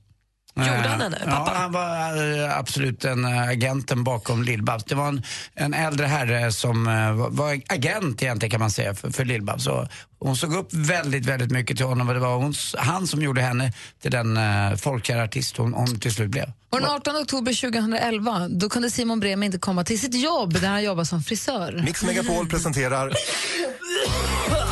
Gjorde 0.58 0.90
han 0.90 1.02
henne? 1.02 1.18
Ja, 1.26 1.32
Pappa? 1.32 1.52
han 1.52 1.72
var 1.72 2.44
eh, 2.44 2.58
absolut 2.58 3.02
den 3.02 3.26
eh, 3.26 3.42
agenten 3.42 4.04
bakom 4.04 4.44
Lill-Babs. 4.44 4.84
Det 4.88 4.96
var 4.96 5.08
en, 5.08 5.24
en 5.54 5.74
äldre 5.74 6.06
herre 6.06 6.52
som 6.52 6.88
eh, 6.88 7.14
var, 7.14 7.30
var 7.30 7.62
agent 7.68 8.24
egentligen 8.24 8.52
kan 8.52 8.60
man 8.60 8.72
säga 8.72 8.96
för, 8.96 9.12
för 9.12 9.26
Lill-Babs. 9.26 9.88
Hon 10.20 10.38
såg 10.38 10.54
upp 10.54 10.74
väldigt, 10.74 11.26
väldigt 11.26 11.52
mycket 11.52 11.78
till 11.78 11.86
honom 11.86 12.08
och 12.08 12.14
det 12.14 12.20
var 12.20 12.36
hon, 12.36 12.54
han 12.78 13.08
som 13.08 13.22
gjorde 13.22 13.42
henne 13.42 13.74
till 14.02 14.12
den 14.12 14.38
uh, 14.38 14.76
folkkära 14.76 15.24
artist 15.24 15.58
hon, 15.58 15.74
hon 15.74 16.00
till 16.00 16.14
slut 16.14 16.30
blev. 16.30 16.52
Och 16.70 16.82
den 16.82 16.90
18 16.90 17.16
oktober 17.16 17.62
2011 17.62 18.48
då 18.50 18.70
kunde 18.70 18.92
Simon 18.92 19.20
Brem 19.20 19.44
inte 19.44 19.58
komma 19.58 19.84
till 19.84 20.00
sitt 20.00 20.16
jobb 20.16 20.54
där 20.62 20.68
han 20.68 20.84
jobbar 20.84 21.04
som 21.04 21.24
frisör. 21.24 21.82
Mix 21.86 22.04
Megapol 22.04 22.50
presenterar 22.50 23.14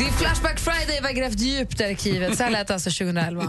Det 0.00 0.06
är 0.06 0.10
Flashback 0.10 0.58
Friday, 0.60 0.98
vi 1.00 1.06
har 1.06 1.12
grävt 1.12 1.38
djupt 1.40 1.80
i 1.80 1.84
arkivet. 1.84 2.36
Så 2.36 2.42
här 2.42 2.50
lät 2.50 2.68
det 2.68 2.74
alltså 2.74 2.90
2011. 2.90 3.42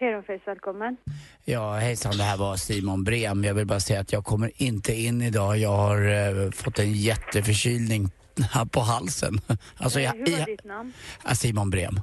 Heronface, 0.00 0.40
välkommen. 0.46 0.96
Ja, 1.44 1.72
hejsan, 1.74 2.16
det 2.16 2.22
här 2.22 2.36
var 2.36 2.56
Simon 2.56 3.04
Brem. 3.04 3.44
Jag 3.44 3.54
vill 3.54 3.66
bara 3.66 3.80
säga 3.80 4.00
att 4.00 4.12
jag 4.12 4.24
kommer 4.24 4.50
inte 4.56 4.92
in 4.94 5.22
idag. 5.22 5.58
Jag 5.58 5.76
har 5.76 6.08
eh, 6.44 6.50
fått 6.50 6.78
en 6.78 6.92
jätteförkylning 6.92 8.10
här 8.52 8.64
på 8.64 8.80
halsen. 8.80 9.40
Alltså, 9.76 10.00
jag, 10.00 10.12
Hur 10.12 10.38
var 10.38 10.46
ditt 10.46 10.64
namn? 10.64 10.92
ja, 11.24 11.34
Simon 11.34 11.70
Brem. 11.70 11.96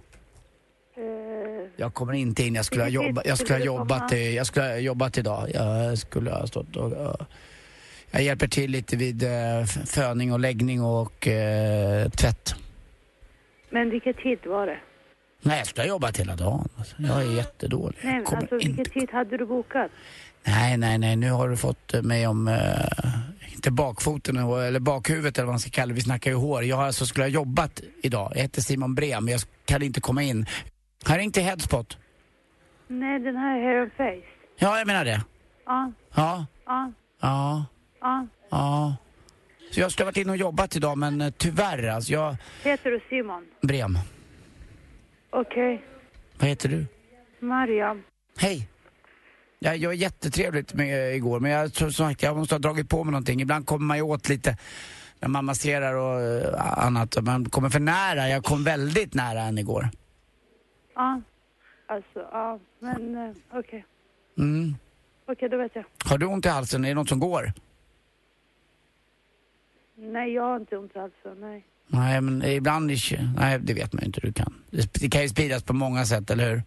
Eh, 0.98 1.02
Jag 1.78 1.94
kommer 1.94 2.14
inte 2.14 2.44
in. 2.44 2.56
Jag 2.56 2.66
skulle 2.66 2.82
ha, 2.84 2.90
jobba, 2.90 3.22
jag 3.26 3.38
skulle 3.38 3.66
jobbat, 3.66 4.10
komma? 4.10 4.20
i- 4.22 4.36
jag 4.36 4.48
skulle 4.48 4.66
ha 4.66 4.78
jobbat 4.78 5.18
idag. 5.18 5.50
Jag 5.54 5.98
skulle 5.98 6.32
ha 6.32 6.48
stått 6.48 6.76
och... 6.76 6.92
och 6.92 7.22
jag 8.12 8.24
hjälper 8.24 8.48
till 8.48 8.72
lite 8.72 8.96
vid 8.98 9.24
eh, 9.24 9.66
föning 9.86 10.34
och 10.34 10.40
läggning 10.40 10.82
och 10.84 11.28
eh, 11.28 12.10
tvätt. 12.10 12.56
men 13.70 13.90
vilken 13.90 14.14
tid 14.14 14.40
var 14.46 14.68
det? 14.68 14.78
Nej, 15.42 15.58
jag 15.58 15.68
skulle 15.68 15.84
ha 15.84 15.90
jobbat 15.90 16.18
hela 16.20 16.36
dagen. 16.36 16.70
Alltså. 16.78 16.96
Jag 17.00 17.22
är 17.22 17.36
jättedålig. 17.36 17.98
Nej, 18.04 18.14
men 18.14 18.36
alltså 18.38 18.56
inte... 18.56 18.68
vilken 18.68 18.86
tid 18.86 19.10
hade 19.12 19.38
du 19.38 19.46
bokat? 19.46 19.92
Nej, 20.44 20.78
nej, 20.78 20.98
nej. 20.98 21.16
Nu 21.16 21.32
har 21.32 21.50
du 21.50 21.58
fått 21.58 21.94
eh, 21.94 22.02
mig 22.02 22.28
om... 22.28 22.48
Eh, 22.48 22.56
inte 23.56 23.72
bakfoten 23.72 24.38
eller 24.38 24.80
bakhuvudet 24.80 25.38
eller 25.38 25.46
vad 25.46 25.54
man 25.54 25.60
ska 25.60 25.70
kalla 25.70 25.88
det. 25.88 25.94
Vi 25.94 26.02
snackar 26.02 26.32
ju 26.32 26.38
hår. 26.38 26.64
Jag 26.64 26.76
har 26.76 26.84
alltså 26.86 27.06
skulle 27.06 27.24
ha 27.24 27.30
jobbat 27.30 27.82
idag. 28.04 28.32
Jag 28.36 28.42
heter 28.42 28.62
Simon 28.62 28.96
Brem 28.96 29.26
men 29.26 29.32
jag 29.32 29.42
kan 29.66 29.82
inte 29.82 30.02
komma 30.02 30.24
in. 30.24 30.46
Har 31.06 31.18
ringt 31.18 31.34
till 31.34 31.44
Headspot? 31.44 31.98
Nej, 32.88 33.20
den 33.20 33.36
här 33.36 33.60
Hair 33.62 33.82
and 33.82 33.92
Face. 33.92 34.28
Ja, 34.60 34.78
jag 34.78 34.88
menar 34.88 35.06
det. 35.06 35.22
Ja, 35.66 35.92
Ja, 36.16 36.46
ja, 36.66 36.92
ja, 37.22 37.66
ja. 38.06 38.28
ja. 38.50 38.96
Så 39.72 39.80
jag 39.80 39.92
skulle 39.92 40.06
ha 40.06 40.08
varit 40.08 40.18
inne 40.18 40.32
och 40.32 40.38
jobbat 40.38 40.76
idag 40.76 40.98
men 40.98 41.22
eh, 41.22 41.34
tyvärr 41.38 41.88
alltså. 41.88 42.14
Jag... 42.14 42.36
Heter 42.64 42.92
du 42.92 43.00
Simon? 43.10 43.46
Brem. 43.62 43.98
Okej. 45.30 45.86
Vad 46.40 46.50
heter 46.50 46.70
du? 46.70 46.86
Mariam. 47.40 48.04
Hej. 48.38 48.68
Jag, 49.60 49.78
jag 49.78 49.92
är 49.92 49.98
jättetrevligt 49.98 50.74
med 50.74 51.10
eh, 51.10 51.16
igår 51.16 51.40
men 51.40 51.52
jag 51.52 51.74
tror 51.74 51.90
som 51.90 52.10
sagt 52.10 52.24
jag 52.24 52.38
måste 52.38 52.56
ha 52.56 52.60
dragit 52.60 52.90
på 52.90 53.04
mig 53.04 53.12
någonting. 53.12 53.42
Ibland 53.42 53.66
kommer 53.66 53.86
man 53.86 53.98
ju 53.98 54.04
åt 54.04 54.30
lite 54.30 54.58
när 55.20 55.30
man 55.30 55.46
masserar 55.46 55.94
och 55.94 56.22
eh, 56.22 56.86
annat. 56.86 57.18
Man 57.22 57.50
kommer 57.50 57.70
för 57.70 57.80
nära. 57.80 58.30
Jag 58.30 58.44
kom 58.44 58.64
väldigt 58.64 59.14
nära 59.14 59.42
än 59.42 59.58
igår. 59.58 59.90
Ja. 60.96 61.22
Alltså, 61.88 62.20
ja. 62.32 62.60
Men 62.80 63.36
okej. 63.54 63.86
Mm. 64.38 64.76
Okej, 65.28 65.50
då 65.50 65.58
vet 65.58 65.76
jag. 65.76 65.86
Har 66.06 66.18
du 66.18 66.26
ont 66.26 66.46
i 66.46 66.50
halsen? 66.50 66.86
Är 66.86 66.90
det 66.90 66.96
något 66.96 67.10
som 67.10 67.20
går? 67.20 67.54
Nej, 69.96 70.34
jag 70.34 70.44
har 70.44 70.56
inte 70.56 70.78
ont 70.78 70.98
alltså. 70.98 71.34
Nej. 71.40 71.66
Nej, 71.88 72.22
men 72.22 72.44
ibland... 72.44 72.92
Nej, 73.38 73.60
det 73.60 73.74
vet 73.74 73.94
man 73.94 74.02
ju 74.02 74.06
inte 74.06 74.20
du 74.22 74.34
kan. 74.34 74.54
Det, 74.70 75.10
kan 75.10 75.22
ju 75.22 75.30
spridas 75.30 75.64
på 75.64 75.74
många 75.74 76.06
sätt, 76.06 76.30
eller 76.30 76.50
hur? 76.50 76.64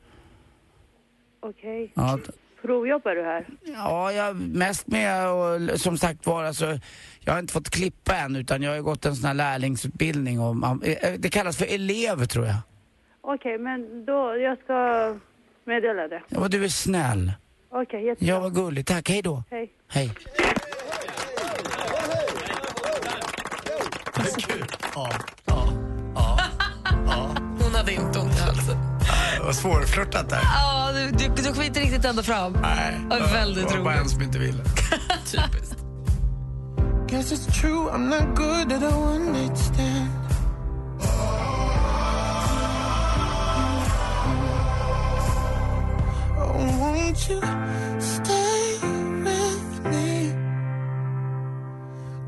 Okej. 1.41 1.93
Ja, 1.95 2.19
Provjobbar 2.63 3.15
du 3.15 3.23
här? 3.23 3.47
ja 3.65 4.13
jag 4.13 4.37
mest 4.37 4.87
med 4.87 5.31
och 5.31 5.81
som 5.81 5.99
sagt 5.99 6.27
var 6.27 6.45
alltså, 6.45 6.79
jag 7.21 7.33
har 7.33 7.41
inte 7.41 7.53
fått 7.53 7.71
klippa 7.71 8.17
än 8.17 8.37
utan 8.37 8.63
jag 8.63 8.73
har 8.73 8.81
gått 8.81 9.07
en 9.07 9.17
sån 9.17 9.27
här 9.27 9.35
lärlingsutbildning 9.35 10.41
och 10.41 10.57
man, 10.57 10.83
eh, 10.83 11.13
det 11.19 11.29
kallas 11.29 11.57
för 11.57 11.75
elev 11.75 12.25
tror 12.25 12.47
jag. 12.47 12.57
Okej, 13.21 13.59
men 13.59 14.05
då, 14.05 14.37
jag 14.37 14.59
ska 14.59 15.15
meddela 15.65 16.09
det. 16.09 16.23
Ja, 16.29 16.49
du 16.49 16.65
är 16.65 16.69
snäll. 16.69 17.33
Okej, 17.71 18.05
jättebra. 18.05 18.35
Ja, 18.35 18.41
vad 18.41 18.55
gulligt. 18.55 18.89
Tack, 18.89 19.09
hej 19.09 19.23
då. 19.23 19.43
Hej. 19.51 19.73
Hej. 19.89 20.11
Hon 27.61 27.75
hade 27.75 27.93
inte 27.93 28.19
ont 28.19 28.37
i 28.37 28.41
halsen. 28.41 28.77
Vad 29.45 29.55
svårflörtat 29.55 30.29
där. 30.29 30.41
Ja, 30.43 30.91
du, 30.93 31.11
du, 31.11 31.43
du 31.43 31.53
kom 31.53 31.63
inte 31.63 31.81
riktigt 31.81 32.05
ända 32.05 32.23
fram. 32.23 32.53
Nej, 32.63 33.01
Ja, 33.11 33.17
väldigt 33.33 33.69
det 33.69 33.77
var 33.77 33.85
bara 33.85 33.95
en 33.95 34.09
som 34.09 34.23
inte 34.23 34.39
ville. 34.39 34.63
Typiskt. 35.25 35.77
Guess 37.09 37.33
it's 37.33 37.61
true, 37.61 37.91
I'm 37.91 38.09
not 38.11 38.37
good 38.37 38.73
at 38.73 38.83
a 38.93 38.97
one 38.97 39.33
night 39.33 39.59
stand. 39.59 40.11
Oh, 46.37 46.79
won't 46.81 47.29
you 47.29 47.41
stay 48.01 48.79
with 49.25 49.85
me? 49.85 50.33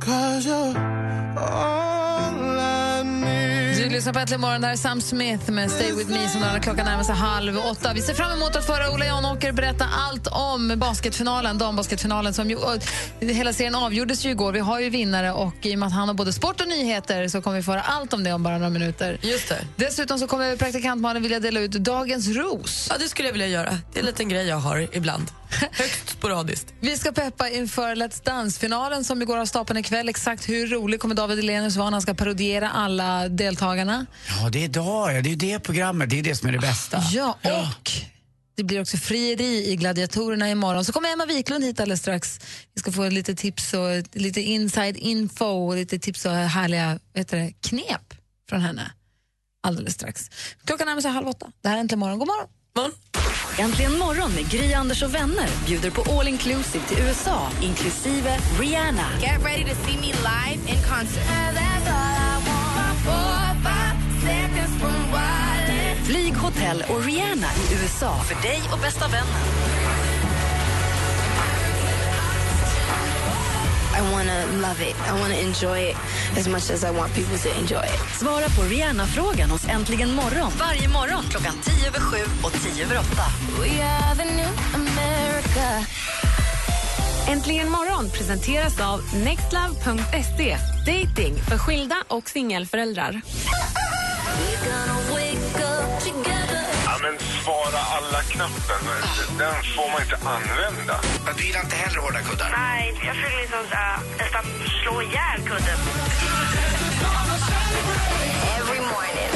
Cause 0.00 0.47
you're 0.47 0.76
all 1.38 1.80
lyssnar 4.00 4.12
på 4.12 4.19
Äntligen 4.19 4.40
morgon. 4.40 4.61
Det 4.61 4.66
här 4.66 4.75
är 4.75 4.76
Sam 4.76 5.00
Smith 5.00 5.50
med 5.50 5.71
Stay 5.71 5.92
with 5.92 6.11
me 6.11 6.28
som 6.28 6.61
klockan 6.62 6.85
närmar 6.85 7.02
sig 7.04 7.14
halv 7.14 7.59
åtta. 7.59 7.92
Vi 7.95 8.02
ser 8.02 8.14
fram 8.14 8.33
emot 8.33 8.57
att 8.57 8.66
föra 8.66 8.90
Ola 8.90 9.07
Janåker 9.07 9.52
berätta 9.52 9.85
allt 9.85 10.26
om 10.26 10.73
basketfinalen, 10.76 11.59
dambasketfinalen. 11.59 12.35
Som 12.35 12.50
ju, 12.50 12.59
hela 13.21 13.52
serien 13.52 13.75
avgjordes 13.75 14.26
ju 14.26 14.30
igår. 14.30 14.52
Vi 14.52 14.61
har 14.61 14.80
ju 14.80 14.90
vinnare 14.90 15.33
och 15.33 15.54
i 15.62 15.75
och 15.75 15.78
med 15.78 15.87
att 15.87 15.92
han 15.92 16.09
har 16.09 16.14
både 16.14 16.33
sport 16.33 16.61
och 16.61 16.69
nyheter 16.69 17.28
så 17.28 17.42
kommer 17.42 17.57
vi 17.57 17.62
få 17.62 17.71
höra 17.71 17.83
allt 17.83 18.12
om 18.12 18.25
det 18.25 18.33
om 18.33 18.42
bara 18.42 18.59
några 18.59 18.71
minuter. 18.71 19.19
Just 19.23 19.49
det. 19.49 19.66
Dessutom 19.76 20.19
så 20.19 20.26
kommer 20.26 20.57
praktikant 20.57 21.00
Malin 21.00 21.23
vilja 21.23 21.40
dela 21.40 21.61
ut 21.61 21.73
dagens 21.73 22.28
ros. 22.28 22.87
Ja, 22.90 22.97
det 22.99 23.09
skulle 23.09 23.28
jag 23.28 23.33
vilja 23.33 23.49
göra. 23.49 23.78
Det 23.92 23.99
är 23.99 24.00
en 24.00 24.07
liten 24.07 24.28
grej 24.28 24.47
jag 24.47 24.57
har 24.57 24.88
ibland. 24.97 25.30
Högst 25.73 26.09
sporadiskt. 26.09 26.75
Vi 26.80 26.97
ska 26.97 27.12
peppa 27.12 27.49
inför 27.49 27.95
Let's 27.95 28.25
Dance-finalen 28.25 29.04
som 29.04 29.25
går 29.25 29.38
av 29.38 29.47
stapeln 29.47 29.78
ikväll. 29.78 30.09
Exakt 30.09 30.49
hur 30.49 30.66
rolig 30.66 31.00
kommer 31.00 31.14
David 31.14 31.38
Hellenius 31.38 31.76
vara 31.76 31.90
när 31.90 31.92
han 31.92 32.02
ska 32.02 32.14
parodiera 32.14 32.71
alla 32.71 33.28
deltagarna? 33.28 33.89
Ja, 34.28 34.50
det 34.50 34.59
är 34.59 34.64
idag. 34.64 35.16
Ja. 35.16 35.23
Det 35.23 35.28
är 35.28 35.30
ju 35.30 35.37
det 35.37 35.61
programmet. 35.61 36.11
Det 36.11 36.18
är 36.18 36.23
det 36.23 36.35
som 36.35 36.49
är 36.49 36.52
det 36.52 36.59
bästa. 36.59 37.02
Ja, 37.12 37.38
och 37.42 37.90
det 38.56 38.64
blir 38.64 38.80
också 38.80 38.97
frieri 38.97 39.70
i 39.70 39.76
Gladiatorerna 39.76 40.50
imorgon. 40.50 40.85
Så 40.85 40.92
kommer 40.92 41.12
Emma 41.12 41.26
Wiklund 41.26 41.64
hit 41.64 41.80
alldeles 41.80 42.00
strax. 42.00 42.40
Vi 42.75 42.80
ska 42.80 42.92
få 42.92 43.09
lite 43.09 43.35
tips 43.35 43.75
och 43.75 43.88
lite 44.12 44.40
inside 44.40 44.97
info 44.97 45.44
och 45.44 45.76
lite 45.76 45.99
tips 45.99 46.25
och 46.25 46.32
härliga 46.32 46.99
heter 47.14 47.37
det, 47.37 47.52
knep 47.68 48.14
från 48.49 48.61
henne 48.61 48.92
alldeles 49.62 49.94
strax. 49.94 50.30
Klockan 50.64 50.87
närmar 50.87 51.02
sig 51.02 51.11
halv 51.11 51.28
åtta. 51.28 51.47
Det 51.62 51.68
här 51.68 51.76
är 51.76 51.80
Äntligen 51.80 51.99
morgon. 51.99 52.18
God 52.18 52.28
morgon! 52.28 52.49
Man. 52.76 52.92
Äntligen 53.59 53.99
morgon 53.99 54.32
med 54.32 54.50
Gry, 54.50 54.73
Anders 54.73 55.02
och 55.02 55.14
vänner 55.14 55.49
bjuder 55.66 55.90
på 55.90 56.12
all 56.12 56.28
inclusive 56.28 56.85
till 56.85 56.99
USA, 56.99 57.50
inklusive 57.62 58.38
Rihanna. 58.61 59.09
Get 59.20 59.44
ready 59.44 59.64
to 59.64 59.75
see 59.87 59.97
me 59.97 60.06
live 60.06 60.70
in 60.70 60.82
concert. 60.82 61.70
Flyg, 66.11 66.37
hotell 66.37 66.85
och 66.88 67.05
Rihanna 67.05 67.47
i 67.47 67.83
USA 67.83 68.19
för 68.19 68.43
dig 68.43 68.62
och 68.73 68.79
bästa 68.79 69.09
vännen. 69.09 69.43
I 73.99 74.12
want 74.12 74.29
to 74.29 74.57
love 74.57 74.90
it. 74.90 74.97
I 75.09 75.21
want 75.21 75.35
to 75.35 75.40
enjoy 75.40 75.90
it 75.90 75.97
as 76.38 76.49
much 76.49 76.71
as 76.71 76.85
I 76.85 76.90
want 76.90 77.14
people 77.14 77.38
to 77.38 77.49
enjoy 77.49 77.85
it. 77.85 78.19
Svara 78.19 78.49
på 78.49 78.62
Rihanna-frågan 78.62 79.50
hos 79.50 79.69
Äntligen 79.69 80.14
morgon 80.14 80.52
varje 80.59 80.88
morgon 80.88 81.25
klockan 81.31 81.55
10 81.62 81.88
över 81.88 82.00
7 82.00 82.17
och 82.43 82.52
10 82.52 82.85
över 82.85 82.99
8. 82.99 83.07
We 83.61 83.85
are 83.85 84.17
the 84.17 84.25
new 84.25 84.50
America. 84.75 85.87
Äntligen 87.29 87.71
morgon 87.71 88.11
presenteras 88.11 88.81
av 88.81 89.00
nextlove.se. 89.14 90.57
Dating 90.87 91.35
för 91.49 91.59
skilda 91.59 91.97
och 92.09 92.29
singelföräldrar. 92.29 93.21
Men 97.50 97.73
svara 97.73 97.83
alla-knappen, 97.97 98.85
den 99.38 99.54
får 99.76 99.92
man 99.92 100.02
inte 100.02 100.16
använda. 100.16 101.00
Du 101.37 101.45
gillar 101.47 101.61
inte 101.61 101.76
heller 101.76 102.00
hårda 102.00 102.21
kuddar? 102.21 102.50
Nej, 102.57 103.00
jag 103.07 103.14
vill 103.14 103.40
liksom 103.40 103.59
äh, 103.59 104.19
nästan 104.19 104.45
slå 104.83 105.02
ihjäl 105.02 105.40
kudden. 105.49 105.78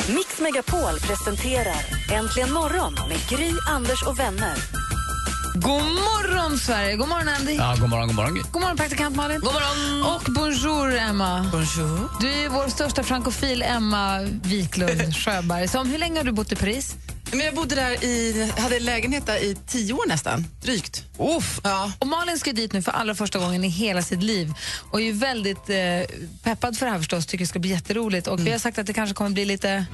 Mix 0.08 0.40
Megapol 0.40 1.00
presenterar 1.00 1.76
Äntligen 2.12 2.52
morgon 2.52 2.94
med 3.08 3.28
Gry, 3.28 3.52
Anders 3.68 4.02
och 4.02 4.18
vänner. 4.18 4.54
God 5.54 5.82
morgon, 5.82 6.58
Sverige! 6.58 6.96
God 6.96 7.08
morgon, 7.08 7.28
Andy! 7.28 7.54
Ja, 7.54 7.74
god 7.80 7.90
morgon, 7.90 8.06
god 8.06 8.16
morgon. 8.16 8.34
God 8.52 8.62
morgon, 8.62 8.76
praktikant 8.76 9.16
Malin! 9.16 9.40
God 9.40 9.52
morgon. 9.52 10.14
Och 10.14 10.32
bonjour, 10.32 10.94
Emma! 10.94 11.46
Bonjour. 11.52 12.08
Du 12.20 12.30
är 12.32 12.48
vår 12.48 12.68
största 12.68 13.02
frankofil, 13.02 13.62
Emma 13.62 14.20
Wiklund 14.42 15.16
Sjöberg. 15.24 15.68
Som, 15.68 15.88
hur 15.88 15.98
länge 15.98 16.20
har 16.20 16.24
du 16.24 16.32
bott 16.32 16.52
i 16.52 16.56
Paris? 16.56 16.96
Men 17.34 17.46
jag 17.46 17.54
bodde 17.54 17.74
där 17.74 18.04
i, 18.04 18.50
hade 18.58 18.80
lägenhet 18.80 19.26
där 19.26 19.36
i 19.36 19.56
tio 19.66 19.92
år 19.92 20.08
nästan, 20.08 20.46
drygt. 20.62 21.04
Uff. 21.18 21.60
Ja. 21.64 21.92
Och 21.98 22.06
Malin 22.06 22.38
ska 22.38 22.52
dit 22.52 22.72
nu 22.72 22.82
för 22.82 22.92
allra 22.92 23.14
första 23.14 23.38
gången 23.38 23.64
i 23.64 23.68
hela 23.68 24.02
sitt 24.02 24.22
liv 24.22 24.52
och 24.90 25.00
är 25.00 25.04
ju 25.04 25.12
väldigt 25.12 25.70
eh, 25.70 26.16
peppad 26.42 26.78
för 26.78 26.86
det 26.86 26.92
här 26.92 26.98
förstås, 26.98 27.26
tycker 27.26 27.44
det 27.44 27.48
ska 27.48 27.58
bli 27.58 27.70
jätteroligt. 27.70 28.26
Och 28.26 28.46
vi 28.46 28.50
har 28.50 28.58
sagt 28.58 28.78
att 28.78 28.86
det 28.86 28.92
kanske 28.92 29.14
kommer 29.14 29.30
bli 29.30 29.44
lite... 29.44 29.86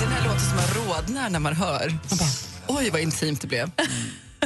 Den 0.00 0.12
här 0.12 0.24
låter 0.28 0.40
som 0.40 0.56
man 0.56 0.86
rodnar 0.86 1.30
när 1.30 1.40
man 1.40 1.56
hör. 1.56 1.98
Man 2.10 2.18
bara, 2.18 2.41
oj 2.66 2.90
vad 2.90 3.00
intimt 3.00 3.40
det 3.40 3.46
blev. 3.46 3.70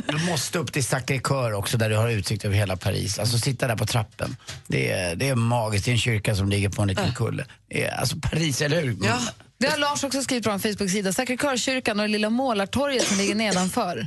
Du 0.08 0.18
måste 0.30 0.58
upp 0.58 0.72
till 0.72 0.82
Sacré-Cœur 0.82 1.52
också 1.52 1.76
där 1.78 1.90
du 1.90 1.96
har 1.96 2.10
utsikt 2.10 2.44
över 2.44 2.56
hela 2.56 2.76
Paris. 2.76 3.18
Alltså 3.18 3.38
sitta 3.38 3.66
där 3.68 3.76
på 3.76 3.86
trappen. 3.86 4.36
Det 4.66 4.90
är, 4.90 5.16
det 5.16 5.28
är 5.28 5.34
magiskt. 5.34 5.84
Det 5.84 5.90
är 5.90 5.92
en 5.92 5.98
kyrka 5.98 6.34
som 6.36 6.48
ligger 6.48 6.68
på 6.68 6.82
en 6.82 6.88
liten 6.88 7.14
kulle. 7.14 7.44
Är, 7.68 7.88
alltså 7.88 8.16
Paris, 8.22 8.62
eller 8.62 8.82
hur? 8.82 8.96
Ja. 9.04 9.18
Det 9.58 9.66
har 9.66 9.78
Lars 9.78 10.04
också 10.04 10.22
skrivit 10.22 10.44
på 10.44 10.50
en 10.50 10.60
Facebook-sida. 10.60 11.10
Sacré-Cœur-kyrkan 11.10 11.90
och 12.00 12.06
det 12.06 12.08
lilla 12.08 12.30
målartorget 12.30 13.06
som 13.08 13.16
ligger 13.18 13.34
nedanför. 13.34 14.06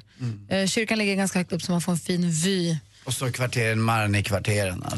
Eh, 0.50 0.68
kyrkan 0.68 0.98
ligger 0.98 1.16
ganska 1.16 1.39
högt 1.39 1.51
upp 1.51 1.62
så 1.62 1.72
man 1.72 1.82
får 1.82 1.92
en 1.92 1.98
fin 1.98 2.32
vy. 2.32 2.78
Och 3.04 3.13
så 3.13 3.32
kvarteren 3.32 3.80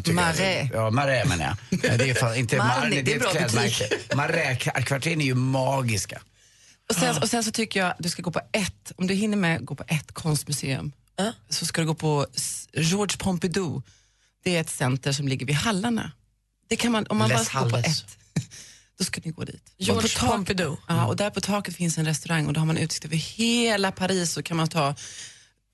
tycker- 0.03 0.13
Marais. 0.13 0.69
Ja, 0.73 0.89
Marais 0.89 1.29
menar 1.29 1.55
jag. 1.71 1.99
Det 1.99 2.09
är 2.09 2.13
fan, 2.13 2.35
inte 2.35 2.57
Marne, 2.57 2.79
Marne, 2.79 3.01
det 3.01 3.13
är 3.13 3.17
ett 3.17 3.31
klädmärke. 3.31 3.89
Marais-kvarteren 4.15 5.21
är 5.21 5.25
ju 5.25 5.35
magiska. 5.35 6.21
Och 6.89 6.95
sen, 6.95 7.17
och 7.17 7.29
sen 7.29 7.43
så 7.43 7.51
tycker 7.51 7.79
jag 7.79 7.93
du 7.99 8.09
ska 8.09 8.21
gå 8.21 8.31
på 8.31 8.41
ett, 8.51 8.91
om 8.95 9.07
du 9.07 9.13
hinner 9.13 9.37
med, 9.37 9.65
gå 9.65 9.75
på 9.75 9.83
ett 9.87 10.11
konstmuseum. 10.11 10.91
Så 11.49 11.65
ska 11.65 11.81
du 11.81 11.87
gå 11.87 11.95
på 11.95 12.27
Georges 12.73 13.17
Pompidou. 13.17 13.81
Det 14.43 14.55
är 14.55 14.61
ett 14.61 14.69
center 14.69 15.11
som 15.11 15.27
ligger 15.27 15.45
vid 15.45 15.55
Hallarna. 15.55 16.11
Det 16.69 16.75
kan 16.75 16.91
man, 16.91 17.05
om 17.09 17.17
man 17.17 17.29
bara 17.29 17.37
Les 17.37 17.47
ska 17.47 17.63
gå 17.63 17.69
på 17.69 17.77
ett, 17.77 18.17
då 18.97 19.03
ska 19.03 19.21
ni 19.23 19.31
gå 19.31 19.43
dit. 19.43 19.73
George 19.77 20.09
Och 20.21 20.29
Pompidou. 20.29 20.77
Ja, 20.87 21.05
och 21.05 21.15
där 21.15 21.29
på 21.29 21.41
taket 21.41 21.75
finns 21.75 21.97
en 21.97 22.05
restaurang 22.05 22.47
och 22.47 22.53
då 22.53 22.59
har 22.59 22.65
man 22.65 22.77
utsikt 22.77 23.05
över 23.05 23.15
hela 23.15 23.91
Paris 23.91 24.37
och 24.37 24.45
kan 24.45 24.57
man 24.57 24.67
ta 24.67 24.95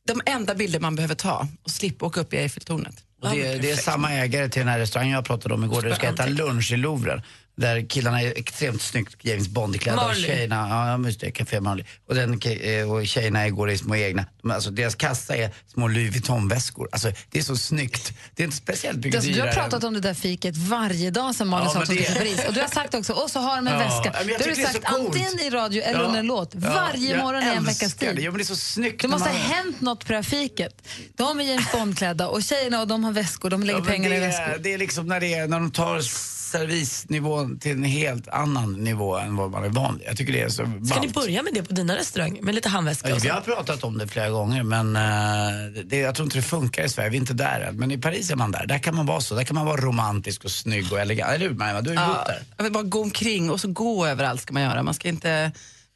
de 0.07 0.21
enda 0.25 0.55
bilder 0.55 0.79
man 0.79 0.95
behöver 0.95 1.15
ta 1.15 1.47
och 1.63 1.71
slippa 1.71 2.05
åka 2.05 2.19
upp 2.19 2.33
i 2.33 2.37
Eiffeltornet. 2.37 3.03
Och 3.21 3.29
det, 3.29 3.57
det 3.57 3.71
är 3.71 3.75
samma 3.75 4.13
ägare 4.13 4.49
till 4.49 4.59
den 4.59 4.67
här 4.67 4.79
restaurangen 4.79 5.13
jag 5.13 5.25
pratade 5.25 5.53
om 5.53 5.63
igår 5.63 5.81
det 5.81 5.95
ska 5.95 6.07
äta 6.07 6.25
lunch 6.25 6.71
i 6.71 6.77
Louvren. 6.77 7.21
Där 7.57 7.89
killarna 7.89 8.21
är 8.21 8.33
extremt 8.37 8.81
snyggt 8.81 9.15
James 9.21 9.47
Bond-klädda 9.47 10.05
och 10.09 10.15
tjejerna, 10.15 10.67
ja 11.01 11.07
just 11.07 11.19
det, 11.19 11.31
Café 11.31 11.59
Marley. 11.61 11.85
Och, 12.07 12.15
den, 12.15 12.39
eh, 12.41 12.91
och 12.91 13.07
tjejerna 13.07 13.49
går 13.49 13.69
i 13.69 13.77
små 13.77 13.95
egna, 13.95 14.25
alltså 14.49 14.69
deras 14.71 14.95
kassa 14.95 15.35
är 15.35 15.51
små 15.73 15.87
Louis 15.87 16.11
Vuitton-väskor. 16.15 16.89
Alltså 16.91 17.11
det 17.31 17.39
är 17.39 17.43
så 17.43 17.57
snyggt. 17.57 18.13
Det 18.35 18.43
är 18.43 18.45
inte 18.45 18.57
speciellt 18.57 18.97
mycket 19.05 19.21
Du, 19.21 19.27
du 19.27 19.33
har 19.39 19.47
dyrare. 19.47 19.53
pratat 19.61 19.83
om 19.83 19.93
det 19.93 19.99
där 19.99 20.13
fiket 20.13 20.57
varje 20.57 21.11
dag 21.11 21.35
sen 21.35 21.47
Malin 21.47 21.65
Ja, 21.67 21.73
sa 21.73 21.81
att 21.81 21.87
hon 21.87 21.97
Paris. 22.17 22.45
Och 22.47 22.53
du 22.53 22.61
har 22.61 22.67
sagt 22.67 22.93
också, 22.93 23.13
och 23.13 23.31
så 23.31 23.39
har 23.39 23.55
de 23.55 23.67
en 23.67 23.73
Ja, 23.73 23.79
väska. 23.79 24.13
jag 24.17 24.27
Det 24.27 24.33
har 24.49 24.55
du 24.55 24.63
sagt 24.63 24.85
antingen 24.85 25.39
i 25.39 25.49
radio 25.49 25.81
eller 25.83 25.99
Ja, 25.99 26.05
under 26.05 26.19
en 26.19 26.25
låt. 26.27 26.51
ja, 26.53 26.59
Varje 26.59 27.11
jag 27.11 27.19
morgon 27.23 27.43
i 27.43 27.45
en 27.45 27.63
veckas 27.65 27.93
tid. 27.93 28.19
Ja, 28.19 28.31
men 28.31 28.37
det 28.37 28.43
är 28.43 28.45
så 28.45 28.55
snyggt. 28.55 29.01
Det 29.01 29.07
måste 29.07 29.29
när 29.29 29.37
ha 29.39 29.47
man- 29.47 29.51
hänt 29.57 29.81
något 29.81 30.05
på 30.05 30.11
det 30.11 30.15
här 30.17 30.23
fiket. 30.23 30.87
De 31.15 31.39
är 31.39 31.43
James 31.43 31.71
Bond-klädda 31.71 32.27
och 32.27 32.43
tjejerna 32.43 32.81
och 32.81 32.87
de 32.87 33.03
har 33.03 33.11
väskor, 33.11 33.49
de 33.49 33.63
lägger 33.63 33.79
Ja, 33.79 33.85
pengarna 33.85 34.15
i 34.15 34.19
väskor. 34.19 34.57
Det 34.59 34.73
är 34.73 34.77
liksom 34.77 35.07
när, 35.07 35.19
det 35.19 35.33
är, 35.33 35.47
när 35.47 35.59
de 35.59 35.71
tar 35.71 36.01
servisnivån 36.51 37.59
till 37.59 37.71
en 37.71 37.83
helt 37.83 38.27
annan 38.27 38.73
nivå 38.73 39.17
än 39.17 39.35
vad 39.35 39.51
man 39.51 39.63
är 39.63 39.69
van 39.69 39.97
vid. 39.97 40.07
Jag 40.07 40.17
tycker 40.17 40.33
det 40.33 40.41
är 40.41 40.49
så 40.49 40.53
Ska 40.53 40.65
ballt. 40.65 41.01
ni 41.01 41.07
börja 41.07 41.43
med 41.43 41.53
det 41.53 41.63
på 41.63 41.73
dina 41.73 41.95
restauranger? 41.95 42.41
Med 42.41 42.55
lite 42.55 42.69
handväska 42.69 43.09
Ja, 43.09 43.15
och 43.15 43.25
vi 43.25 43.29
har 43.29 43.41
pratat 43.41 43.83
om 43.83 43.97
det 43.97 44.07
flera 44.07 44.29
gånger 44.29 44.63
men 44.63 44.95
eh, 44.95 45.81
det, 45.85 45.97
jag 45.97 46.15
tror 46.15 46.25
inte 46.25 46.37
det 46.37 46.41
funkar 46.41 46.83
i 46.83 46.89
Sverige. 46.89 47.09
Vi 47.09 47.17
är 47.17 47.21
inte 47.21 47.33
där 47.33 47.59
än. 47.61 47.75
Men 47.75 47.91
i 47.91 47.97
Paris 47.97 48.31
är 48.31 48.35
man 48.35 48.51
där. 48.51 48.65
Där 48.67 48.79
kan 48.79 48.95
man 48.95 49.05
vara 49.05 49.21
så. 49.21 49.35
Där 49.35 49.43
kan 49.43 49.55
man 49.55 49.65
vara 49.65 49.81
romantisk 49.81 50.43
och 50.45 50.51
snygg 50.51 50.91
och 50.93 50.99
elegant. 50.99 51.31
Eller 51.31 51.49
hur 51.49 51.55
Maja? 51.55 51.81
Du 51.81 51.95
har 51.95 52.07
ju 52.07 52.13
bott 52.13 52.25
där. 52.25 52.43
Jag 52.57 52.63
vill 52.63 52.73
bara 52.73 52.83
gå 52.83 53.01
omkring 53.01 53.49
och 53.49 53.61
så 53.61 53.67
gå 53.67 54.05
överallt 54.07 54.41
ska 54.41 54.53
man 54.53 54.63
göra. 54.63 54.83
Man 54.83 54.93
ska 54.93 55.07
inte... 55.07 55.51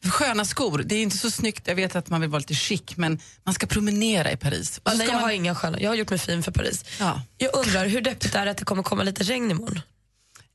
Sköna 0.10 0.46
skor, 0.46 0.84
det 0.86 0.96
är 0.96 1.02
inte 1.04 1.18
så 1.18 1.32
snyggt. 1.32 1.68
Jag 1.68 1.76
vet 1.76 1.96
att 1.96 2.10
man 2.10 2.22
vill 2.22 2.30
vara 2.30 2.40
lite 2.40 2.54
chic 2.56 2.82
men 2.96 3.20
man 3.44 3.54
ska 3.54 3.68
promenera 3.68 4.32
i 4.32 4.38
Paris. 4.38 4.78
Och 4.78 4.92
Ja, 4.92 4.98
nej, 4.98 4.98
ska 4.98 5.06
jag 5.06 5.14
man... 5.14 5.24
har 5.24 5.32
inga 5.32 5.56
sköna. 5.56 5.80
Jag 5.80 5.90
har 5.90 5.96
gjort 5.96 6.10
mig 6.10 6.20
fin 6.20 6.44
för 6.44 6.52
Paris. 6.52 6.86
Ja. 7.00 7.22
Jag 7.38 7.56
undrar, 7.56 7.86
hur 7.86 8.02
deppigt 8.02 8.36
är 8.36 8.46
det 8.46 8.52
att 8.52 8.58
det 8.58 8.66
kommer 8.66 8.84
komma 8.84 9.04
lite 9.04 9.24
regn 9.24 9.52
imorgon? 9.52 9.80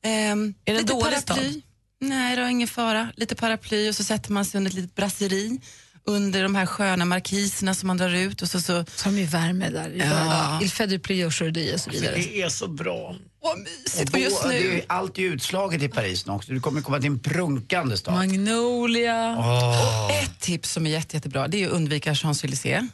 Ehm, 0.07 0.53
Är 0.65 0.73
det 0.73 0.79
en 0.79 0.85
lite 0.85 0.93
dålig 0.93 1.03
paraply. 1.25 1.49
stad? 1.51 1.61
Nej, 2.01 2.35
det 2.35 2.41
är 2.41 2.47
ingen 2.47 2.67
fara. 2.67 3.07
Lite 3.15 3.35
paraply 3.35 3.89
och 3.89 3.95
så 3.95 4.03
sätter 4.03 4.31
man 4.31 4.45
sig 4.45 4.57
under 4.57 4.71
ett 4.71 4.75
litet 4.75 4.95
brasseri 4.95 5.61
under 6.05 6.43
de 6.43 6.55
här 6.55 6.65
sköna 6.65 7.05
markiserna 7.05 7.73
som 7.73 7.87
man 7.87 7.97
drar 7.97 8.09
ut. 8.15 8.41
Och 8.41 8.49
så, 8.49 8.61
så... 8.61 8.85
Så 8.95 9.09
de 9.09 9.17
ju 9.17 9.25
värme 9.25 9.69
där. 9.69 9.89
i 9.89 9.97
Ja. 9.99 10.59
Il 10.61 10.71
fait 10.71 10.89
du 10.89 10.99
pli 10.99 11.25
aujourd'hui 11.25 11.75
och 11.75 11.79
så 11.79 11.89
vidare. 11.89 12.15
Det 12.15 12.41
är 12.41 12.49
så 12.49 12.67
bra. 12.67 13.15
Och 13.41 13.55
mysigt! 13.59 14.13
Och 14.13 14.19
just 14.19 14.43
bo- 14.43 14.49
det 14.49 14.57
är, 14.57 14.63
nu... 14.63 14.75
ju- 14.75 14.81
allt 14.87 15.17
är 15.17 15.21
utslaget 15.21 15.81
i 15.81 15.87
Paris 15.87 16.25
nu 16.25 16.31
också. 16.33 16.51
Du 16.53 16.59
kommer 16.59 16.81
komma 16.81 16.97
till 16.99 17.07
en 17.07 17.19
prunkande 17.19 17.97
stad. 17.97 18.13
Magnolia. 18.13 19.37
Och 19.37 20.11
ett 20.11 20.39
tips 20.39 20.71
som 20.71 20.85
är 20.87 20.91
jätte, 20.91 21.17
jättebra 21.17 21.47
det 21.47 21.63
är 21.63 21.67
att 21.67 21.73
undvika 21.73 22.13
Champs-Élysées 22.13 22.87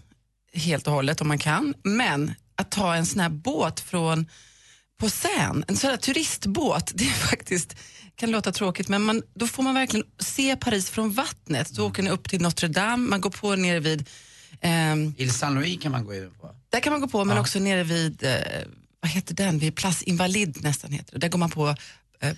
helt 0.54 0.88
och 0.88 0.94
hållet 0.94 1.22
om 1.22 1.28
man 1.28 1.40
kan. 1.40 1.74
Men 1.84 2.34
att 2.56 2.72
ta 2.72 2.96
en 2.96 3.06
sån 3.06 3.20
här 3.20 3.30
båt 3.30 3.80
från 3.80 4.26
på 5.04 5.10
Seine, 5.10 5.64
en 5.68 5.76
sån 5.76 5.90
här 5.90 5.98
turistbåt, 5.98 6.92
det 6.96 7.04
är 7.04 7.12
faktiskt 7.12 7.76
kan 8.16 8.32
låta 8.32 8.52
tråkigt 8.52 8.90
men 8.90 9.02
man, 9.02 9.22
då 9.34 9.48
får 9.48 9.64
man 9.64 9.74
verkligen 9.74 10.06
se 10.20 10.56
Paris 10.56 10.90
från 10.90 11.12
vattnet. 11.12 11.70
Då 11.70 11.88
åker 11.88 12.04
ni 12.04 12.10
upp 12.10 12.30
till 12.30 12.42
Notre 12.42 12.68
Dame, 12.68 13.10
man 13.10 13.22
går 13.22 13.30
på 13.30 13.56
ner 13.56 13.80
vid 13.80 14.10
ehm, 14.62 15.14
Il 15.18 15.34
Saint 15.34 15.56
Louis 15.56 15.80
kan 15.82 15.92
man 15.92 16.06
gå 16.06 16.14
in 16.14 16.32
på. 16.42 16.56
där 16.70 16.80
kan 16.80 16.92
man 16.94 17.02
gå 17.02 17.08
på, 17.08 17.26
men 17.26 17.38
också 17.38 17.60
nere 17.60 17.84
vid, 17.84 18.24
eh, 18.24 18.32
vad 19.00 19.12
heter 19.12 19.36
den, 19.36 19.60
vid 19.60 19.76
Place 19.76 20.06
Invalide 20.06 20.60
nästan 20.62 20.92
heter 20.92 21.14
det. 21.14 21.20
Där 21.20 21.30
går 21.30 21.40
man 21.40 21.52
på, 21.52 21.76
eh, 22.20 22.34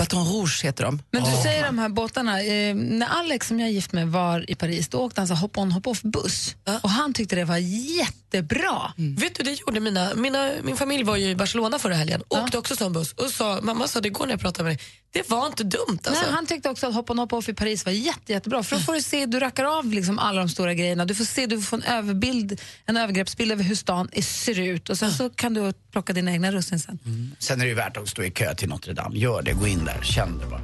Baton 0.00 0.24
Rouge 0.26 0.64
heter 0.64 0.84
de. 0.84 1.02
Men 1.10 1.24
du 1.24 1.30
säger 1.42 1.64
de 1.66 1.78
här 1.78 1.88
båtarna, 1.88 2.42
eh, 2.42 2.74
när 2.74 3.06
Alex 3.06 3.48
som 3.48 3.60
jag 3.60 3.68
är 3.68 3.72
gift 3.72 3.92
med 3.92 4.08
var 4.08 4.50
i 4.50 4.54
Paris, 4.54 4.88
då 4.88 4.98
åkte 4.98 5.20
han 5.20 5.28
så 5.28 5.34
hop-on 5.34 5.72
hop-off 5.72 6.02
buss. 6.02 6.56
Och 6.82 6.90
han 6.90 7.12
tyckte 7.12 7.36
det 7.36 7.44
var 7.44 7.56
jättebra. 7.56 8.92
Vet 8.96 9.34
du, 9.34 9.42
det 9.42 9.52
gjorde 9.52 9.80
mina, 9.80 10.14
mina, 10.14 10.50
min 10.62 10.76
familj 10.76 11.04
var 11.04 11.16
ju 11.16 11.28
i 11.28 11.36
Barcelona 11.36 11.78
förra 11.78 11.94
helgen, 11.94 12.22
åkte 12.28 12.58
också 12.58 12.76
sån 12.76 12.92
buss. 12.92 13.12
Och 13.12 13.30
sa, 13.30 13.58
mamma 13.62 13.88
sa 13.88 14.00
det 14.00 14.08
igår 14.08 14.26
när 14.26 14.32
jag 14.32 14.40
pratade 14.40 14.64
med 14.64 14.76
dig, 14.76 14.86
det 15.12 15.30
var 15.30 15.46
inte 15.46 15.64
dumt 15.64 15.98
alltså. 16.04 16.22
Nej, 16.22 16.32
han 16.32 16.46
tyckte 16.46 16.70
också 16.70 16.86
att 16.86 16.94
hop-on 16.94 17.18
hop-off 17.18 17.48
i 17.48 17.54
Paris 17.54 17.84
var 17.84 17.92
jätte, 17.92 18.32
jättebra 18.32 18.62
för 18.62 18.76
då 18.76 18.82
får 18.82 18.94
du 18.94 19.02
se, 19.02 19.26
du 19.26 19.40
rackar 19.40 19.64
av 19.64 19.86
liksom 19.86 20.18
alla 20.18 20.38
de 20.38 20.48
stora 20.48 20.74
grejerna, 20.74 21.04
du 21.04 21.14
får 21.14 21.24
se, 21.24 21.46
du 21.46 21.62
får 21.62 21.76
en 21.76 21.82
överbild, 21.82 22.60
en 22.86 22.96
övergreppsbild 22.96 23.52
över 23.52 23.64
hur 23.64 23.74
stan 23.74 24.08
ser 24.22 24.60
ut 24.60 24.90
och 24.90 24.98
sen 24.98 25.12
så 25.12 25.30
kan 25.30 25.54
du 25.54 25.72
plocka 25.92 26.12
dina 26.12 26.32
egna 26.32 26.52
russin 26.52 26.78
sen. 26.78 26.98
Sen 27.38 27.60
är 27.60 27.64
det 27.64 27.68
ju 27.68 27.74
värt 27.74 27.96
att 27.96 28.08
stå 28.08 28.22
i 28.22 28.30
kö 28.30 28.54
till 28.54 28.68
Notre 28.68 28.92
Dame. 28.92 29.18
Gör 29.18 29.42
det, 29.42 29.52
gå 29.52 29.66
in 29.66 29.84
där, 29.84 30.00
känn 30.02 30.38
det 30.38 30.46
bara. 30.46 30.62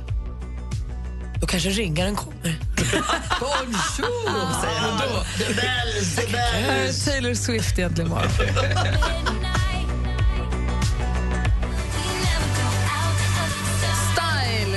Då 1.41 1.47
kanske 1.47 1.71
ringaren 1.71 2.17
kommer. 2.17 2.59
Bonjour, 3.41 4.61
säger 4.63 4.79
han 4.81 4.99
då. 4.99 5.25
Taylor 7.05 7.35
Swift 7.35 7.79
egentligen 7.79 8.11
bara. 8.11 8.29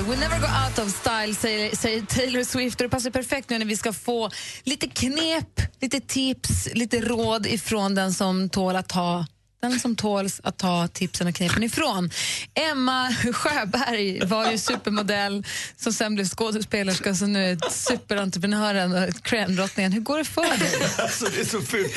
We'll 0.10 0.20
never 0.20 0.40
go 0.40 0.48
out 0.48 0.80
of 0.80 0.92
style, 0.92 1.36
säger, 1.36 1.76
säger 1.76 2.02
Taylor 2.02 2.44
Swift. 2.44 2.82
Och 2.82 2.84
det 2.84 2.90
passar 2.90 3.10
perfekt 3.10 3.50
nu 3.50 3.60
när 3.60 3.66
vi 3.66 3.78
ska 3.78 3.94
få 3.94 4.30
lite 4.64 4.88
knep, 4.88 5.62
lite 5.82 6.00
tips, 6.00 6.68
lite 6.74 7.02
råd 7.02 7.46
ifrån 7.46 7.96
den 7.96 8.14
som 8.14 8.50
tål 8.50 8.76
att 8.76 8.90
ta 8.90 9.26
den 9.62 9.80
som 9.80 9.96
tåls 9.96 10.42
att 10.44 10.58
ta 10.58 10.88
tipsen 10.88 11.28
och 11.28 11.36
knepen 11.36 11.64
ifrån. 11.64 12.10
Emma 12.54 13.16
Sjöberg 13.34 14.26
var 14.26 14.52
ju 14.52 14.58
supermodell 14.58 15.46
som 15.78 15.94
sen 15.94 16.16
blev 16.16 16.28
skådespelerska 16.30 17.16
som 17.16 17.34
nu 17.34 17.52
är 17.52 17.58
superentreprenören 17.72 18.92
och 18.92 19.10
crème-drottningen. 19.10 19.92
Hur 19.92 20.02
går 20.02 20.18
det 20.18 20.26
för 20.26 20.58
dig? 20.60 20.72
Alltså 20.98 21.26
det 21.26 21.40
är 21.42 21.46
så 21.46 21.62
fult. 21.62 21.92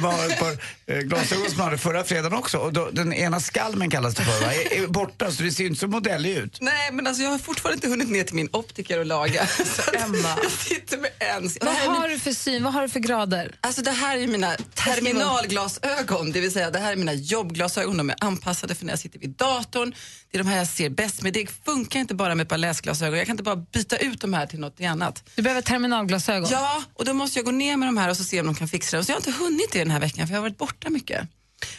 Man 0.00 0.14
har 0.14 0.26
ett 0.26 0.38
par 0.38 0.56
eh, 0.86 0.98
glasögon 0.98 1.48
som 1.48 1.56
man 1.58 1.64
hade 1.64 1.78
förra 1.78 2.04
fredagen 2.04 2.38
också. 2.38 2.58
Och 2.58 2.72
då, 2.72 2.90
den 2.92 3.12
ena 3.12 3.40
skalmen 3.40 3.90
kallas 3.90 4.14
det 4.14 4.22
för 4.24 4.40
va? 4.46 4.52
Är, 4.54 4.82
är 4.82 4.86
borta 4.86 5.30
så 5.30 5.42
det 5.42 5.50
ser 5.50 5.66
inte 5.66 5.80
så 5.80 5.86
modellig 5.88 6.36
ut. 6.36 6.58
Nej, 6.60 6.92
men 6.92 7.06
alltså 7.06 7.22
jag 7.22 7.30
har 7.30 7.38
fortfarande 7.38 7.74
inte 7.74 7.88
hunnit 7.88 8.10
ner 8.10 8.24
till 8.24 8.34
min 8.34 8.48
optiker 8.52 8.98
och 8.98 9.06
laga. 9.06 9.40
Emma. 9.94 10.36
Jag 10.42 10.50
sitter 10.50 10.98
med 10.98 11.10
en. 11.18 11.50
Vad 11.60 11.74
har 11.74 12.00
min- 12.00 12.10
du 12.10 12.18
för 12.18 12.32
syn? 12.32 12.64
Vad 12.64 12.72
har 12.72 12.82
du 12.82 12.88
för 12.88 13.00
grader? 13.00 13.54
Alltså 13.60 13.82
det 13.82 13.90
här 13.90 14.16
är 14.16 14.26
mina 14.26 14.56
terminalglasögon, 14.74 16.32
det 16.32 16.40
vill 16.40 16.52
säga 16.52 16.70
det 16.70 16.78
här 16.78 16.92
är 16.92 16.96
mina 17.04 17.14
jobbglasögon. 17.14 17.96
De 17.96 18.10
är 18.10 18.16
anpassade 18.20 18.74
för 18.74 18.84
när 18.84 18.92
jag 18.92 18.98
sitter 18.98 19.18
vid 19.18 19.30
datorn. 19.30 19.94
Det 20.30 20.38
är 20.38 20.42
de 20.42 20.48
här 20.48 20.58
jag 20.58 20.68
ser 20.68 20.90
bäst 20.90 21.22
med. 21.22 21.32
Det 21.32 21.50
funkar 21.64 22.00
inte 22.00 22.14
bara 22.14 22.34
med 22.34 22.44
ett 22.44 22.48
par 22.48 22.58
läsglasögon. 22.58 23.18
Jag 23.18 23.26
kan 23.26 23.34
inte 23.34 23.42
bara 23.42 23.56
byta 23.56 23.96
ut 23.96 24.20
de 24.20 24.34
här 24.34 24.46
till 24.46 24.60
något 24.60 24.80
annat. 24.80 25.30
Du 25.34 25.42
behöver 25.42 25.62
terminalglasögon. 25.62 26.48
Ja, 26.50 26.82
och 26.94 27.04
då 27.04 27.14
måste 27.14 27.38
jag 27.38 27.46
gå 27.46 27.52
ner 27.52 27.76
med 27.76 27.88
de 27.88 27.96
här 27.96 28.10
och 28.10 28.16
så 28.16 28.24
se 28.24 28.40
om 28.40 28.46
de 28.46 28.54
kan 28.54 28.68
fixa 28.68 28.96
det. 28.96 28.98
Och 29.00 29.06
så 29.06 29.12
jag 29.12 29.16
har 29.16 29.20
inte 29.28 29.44
hunnit 29.44 29.72
det 29.72 29.78
den 29.78 29.90
här 29.90 30.00
veckan 30.00 30.26
för 30.26 30.34
jag 30.34 30.40
har 30.40 30.48
varit 30.48 30.58
borta 30.58 30.90
mycket. 30.90 31.28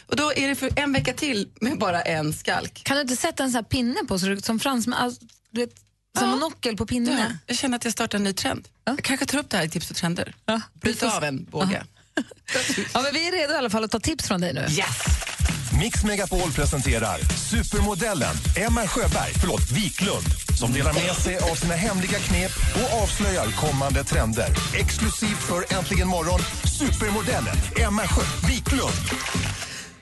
Och 0.06 0.16
då 0.16 0.32
är 0.32 0.48
det 0.48 0.54
för 0.54 0.78
en 0.78 0.92
vecka 0.92 1.12
till 1.12 1.48
med 1.60 1.78
bara 1.78 2.02
en 2.02 2.32
skalk. 2.32 2.84
Kan 2.84 2.96
du 2.96 3.00
inte 3.00 3.16
sätta 3.16 3.44
en 3.44 3.50
sån 3.50 3.56
här 3.56 3.62
pinne 3.62 4.00
på, 4.08 4.18
så 4.18 4.26
du, 4.26 4.40
som 4.40 4.60
fransmän, 4.60 4.98
alltså, 4.98 5.24
du 5.50 5.60
vet, 5.60 5.74
som 6.18 6.28
monokel 6.30 6.76
på 6.76 6.86
pinnen? 6.86 7.18
Ja, 7.18 7.26
jag 7.46 7.56
känner 7.56 7.76
att 7.76 7.84
jag 7.84 7.92
startar 7.92 8.18
en 8.18 8.24
ny 8.24 8.32
trend. 8.32 8.68
Jag 8.84 9.02
kanske 9.02 9.26
tar 9.26 9.38
upp 9.38 9.50
det 9.50 9.56
här 9.56 9.64
i 9.64 9.68
tips 9.68 9.90
och 9.90 9.96
trender. 9.96 10.34
Ja, 10.44 10.60
precis. 10.80 11.02
av 11.02 11.24
en 11.24 11.44
båge. 11.44 11.84
Ja, 12.94 13.02
men 13.02 13.12
vi 13.12 13.28
är 13.28 13.32
redo 13.32 13.52
i 13.52 13.56
alla 13.56 13.70
fall 13.70 13.84
att 13.84 13.90
ta 13.90 14.00
tips 14.00 14.28
från 14.28 14.40
dig 14.40 14.52
nu. 14.54 14.66
Mix 15.80 16.04
Megapol 16.04 16.52
presenterar 16.52 17.18
supermodellen 17.50 18.34
Emma 18.56 18.86
Sjöberg, 18.86 19.32
förlåt, 19.40 19.70
Wiklund 19.70 20.26
som 20.58 20.72
delar 20.72 20.92
med 20.92 21.16
sig 21.16 21.36
av 21.38 21.54
sina 21.54 21.74
hemliga 21.74 22.18
knep 22.18 22.50
och 22.74 23.02
avslöjar 23.02 23.46
kommande 23.46 24.04
trender. 24.04 24.48
Exklusivt 24.74 25.42
för 25.42 25.74
Äntligen 25.78 26.08
morgon, 26.08 26.40
supermodellen 26.78 27.56
Emma 27.76 28.02
Sjö 28.08 28.22
Wiklund. 28.48 28.92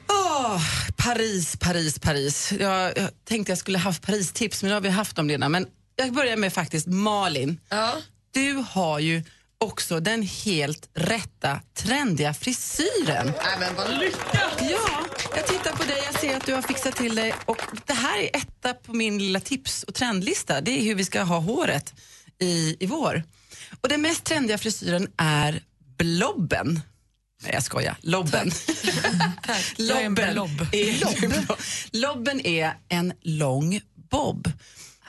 Åh, 0.09 0.61
Paris, 0.97 1.57
Paris, 1.61 1.99
Paris. 1.99 2.53
Jag, 2.61 2.99
jag 2.99 3.11
tänkte 3.29 3.51
jag 3.53 3.59
skulle 3.59 3.79
haft 3.79 4.03
Paris-tips, 4.07 4.63
men 4.63 4.69
nu 4.69 4.75
har 4.75 4.81
vi 4.81 4.89
haft 4.89 5.17
dem 5.17 5.29
redan. 5.29 5.53
Men 5.53 5.67
jag 5.97 6.13
börjar 6.13 6.37
med 6.37 6.53
faktiskt 6.53 6.87
Malin. 6.87 7.61
Du 8.35 8.65
har 8.71 8.99
ju 8.99 9.23
också 9.65 10.01
den 10.01 10.23
helt 10.23 10.89
rätta, 10.95 11.61
trendiga 11.75 12.35
frisyren. 12.35 13.33
Men 13.59 13.75
vad 13.77 13.99
lyckat! 13.99 14.63
Ja, 14.71 15.05
jag 15.37 15.47
tittar 15.47 15.73
på 15.73 15.85
dig, 15.85 16.03
jag 16.05 16.21
ser 16.21 16.37
att 16.37 16.47
du 16.47 16.55
har 16.55 16.63
fixat 16.63 16.97
till 16.97 17.15
dig 17.15 17.35
och 17.45 17.59
det 17.87 17.93
här 17.93 18.19
är 18.19 18.37
etta 18.37 18.75
på 18.75 18.93
min 18.93 19.19
lilla 19.19 19.41
tips 19.41 19.83
och 19.83 19.95
trendlista. 19.95 20.61
Det 20.61 20.71
är 20.71 20.83
hur 20.83 20.95
vi 20.95 21.05
ska 21.05 21.23
ha 21.23 21.39
håret 21.39 21.95
i, 22.39 22.77
i 22.81 22.87
vår. 22.87 23.23
Och 23.81 23.89
den 23.89 24.03
mest 24.03 24.25
trendiga 24.25 24.59
frisyren 24.59 25.09
är 25.17 25.63
blobben. 25.99 26.81
Nej, 27.43 27.53
jag 27.55 27.63
skojar. 27.63 27.97
Lobben. 28.01 28.51
Jag 29.77 30.01
är 30.01 30.05
en 30.05 30.15
blob. 30.15 30.67
Är, 30.73 31.97
lobben 32.01 32.47
är 32.47 32.75
en 32.89 33.13
lång 33.21 33.81
bob. 34.11 34.49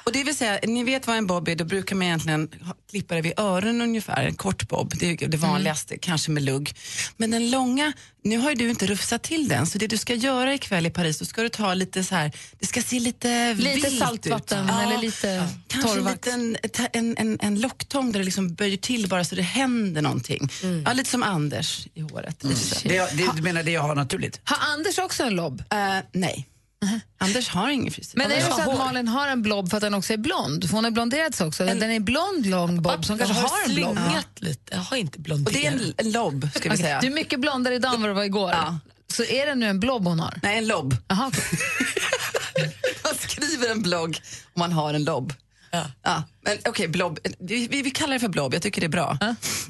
Och 0.06 0.12
det 0.12 0.24
vill 0.24 0.36
säga, 0.36 0.60
ni 0.64 0.84
vet 0.84 1.08
vad 1.08 1.18
en 1.18 1.28
bob 1.28 1.48
är, 1.48 1.56
då 1.56 1.64
brukar 1.66 1.96
man 1.96 2.06
egentligen 2.08 2.50
klippa 2.90 3.16
det 3.16 3.22
vid 3.22 3.34
öronen 3.40 3.82
ungefär, 3.82 4.24
en 4.26 4.36
kort 4.36 4.68
bob. 4.68 4.94
Det 5.00 5.24
är 5.24 5.28
det 5.28 5.38
vanligaste, 5.38 5.98
kanske 5.98 6.32
med 6.32 6.44
lugg. 6.44 6.74
Men 7.18 7.32
den 7.32 7.50
långa, 7.52 7.94
nu 8.24 8.38
har 8.38 8.50
ju 8.50 8.56
du 8.56 8.70
inte 8.70 8.88
rufsat 8.88 9.24
till 9.24 9.48
den, 9.48 9.68
så 9.68 9.78
det 9.78 9.88
du 9.88 9.98
ska 9.98 10.14
göra 10.14 10.54
ikväll 10.54 10.86
i 10.86 10.90
Paris, 10.90 11.20
då 11.20 11.26
ska 11.26 11.42
du 11.42 11.50
ta 11.50 11.74
lite 11.74 12.04
så 12.04 12.16
här, 12.16 12.32
det 12.60 12.66
ska 12.66 12.82
se 12.82 13.00
lite 13.00 13.54
Lite 13.54 13.90
vilt 13.90 14.00
saltvatten 14.00 14.66
ut. 14.66 14.72
eller 14.84 14.98
lite 15.02 15.48
Kanske 15.68 16.32
en, 16.32 16.58
en, 16.94 17.18
en, 17.18 17.38
en 17.42 17.60
locktång 17.62 18.12
där 18.12 18.20
det 18.20 18.26
liksom 18.26 18.54
böjer 18.54 18.78
till 18.78 19.08
bara 19.10 19.24
så 19.24 19.36
det 19.36 19.42
händer 19.42 20.02
någonting. 20.02 20.50
Ja, 20.86 20.94
lite 20.94 21.10
som 21.10 21.24
Anders 21.24 21.88
i 21.94 22.02
håret. 22.02 22.44
Lite 22.44 22.60
så. 22.60 22.88
Det, 22.88 23.18
det, 23.18 23.30
du 23.36 23.42
menar 23.42 23.64
det 23.64 23.72
jag 23.72 23.82
har 23.82 23.96
naturligt? 23.96 24.42
Har 24.44 24.74
Anders 24.74 25.00
också 25.00 25.24
en 25.24 25.36
lobb? 25.36 25.64
Eh, 25.72 25.98
nej. 26.12 26.48
Anders 27.18 27.50
har 27.50 27.70
ingen 27.70 27.94
frisyr. 27.94 28.18
Men 28.18 28.32
är 28.32 28.36
det 28.36 28.42
så 28.42 28.72
att. 28.72 28.78
Malin 28.78 29.08
har 29.08 29.28
en 29.28 29.42
blob 29.42 29.70
för 29.70 29.78
att 29.78 29.82
den 29.82 29.94
också 29.94 30.14
är 30.14 30.18
blond? 30.18 30.70
För 30.70 30.76
hon 30.76 30.84
har 30.84 30.92
blonderat 30.92 31.36
sig 31.36 31.48
också. 31.48 31.66
Den 31.66 31.92
är 31.92 32.00
blond, 32.00 32.46
lång 32.46 32.82
bob, 32.82 33.06
som 33.06 33.18
kanske 33.18 33.36
har 33.36 33.70
en 33.70 33.76
blob. 33.76 33.98
slingat 33.98 34.28
lite. 34.42 34.76
Jag 34.76 34.82
har 34.82 34.98
inte 34.98 35.20
blonderat. 35.20 35.48
Och 35.48 35.62
det 35.62 35.68
är 35.68 35.72
en, 35.72 35.94
en 35.98 36.12
lobb, 36.12 36.50
ska 36.56 36.70
vi 36.70 36.78
säga. 36.78 37.02
Du 37.02 37.08
är 37.08 37.12
mycket 37.12 37.40
blondare 37.40 37.76
idag 37.76 37.94
än 37.96 38.02
vad 38.02 38.10
du 38.10 38.14
var 38.14 38.24
igår. 38.24 38.52
Ja. 38.52 38.80
Så 39.08 39.24
är 39.24 39.46
det 39.46 39.56
nu 39.56 39.66
en 39.66 39.80
blob 39.80 40.08
hon 40.08 40.20
har? 40.20 40.40
Nej, 40.44 40.58
en 40.58 40.68
lobb. 40.68 40.96
Aha, 41.10 41.28
okej. 41.28 41.44
Man 43.04 43.14
skriver 43.16 43.72
en 43.72 43.82
blogg 43.82 44.20
om 44.54 44.60
man 44.60 44.72
har 44.72 44.94
en 44.94 45.04
lobb. 45.04 45.34
Ja. 45.72 46.24
men 46.42 46.58
okej, 46.66 46.88
blob. 46.88 47.20
Vi, 47.40 47.68
vi, 47.68 47.82
vi 47.82 47.92
kallar 47.92 48.14
det 48.14 48.20
för 48.20 48.28
blob, 48.28 48.54
jag 48.54 48.62
tycker 48.62 48.82
det 48.82 48.88
är 48.88 48.90
bra. 48.90 49.18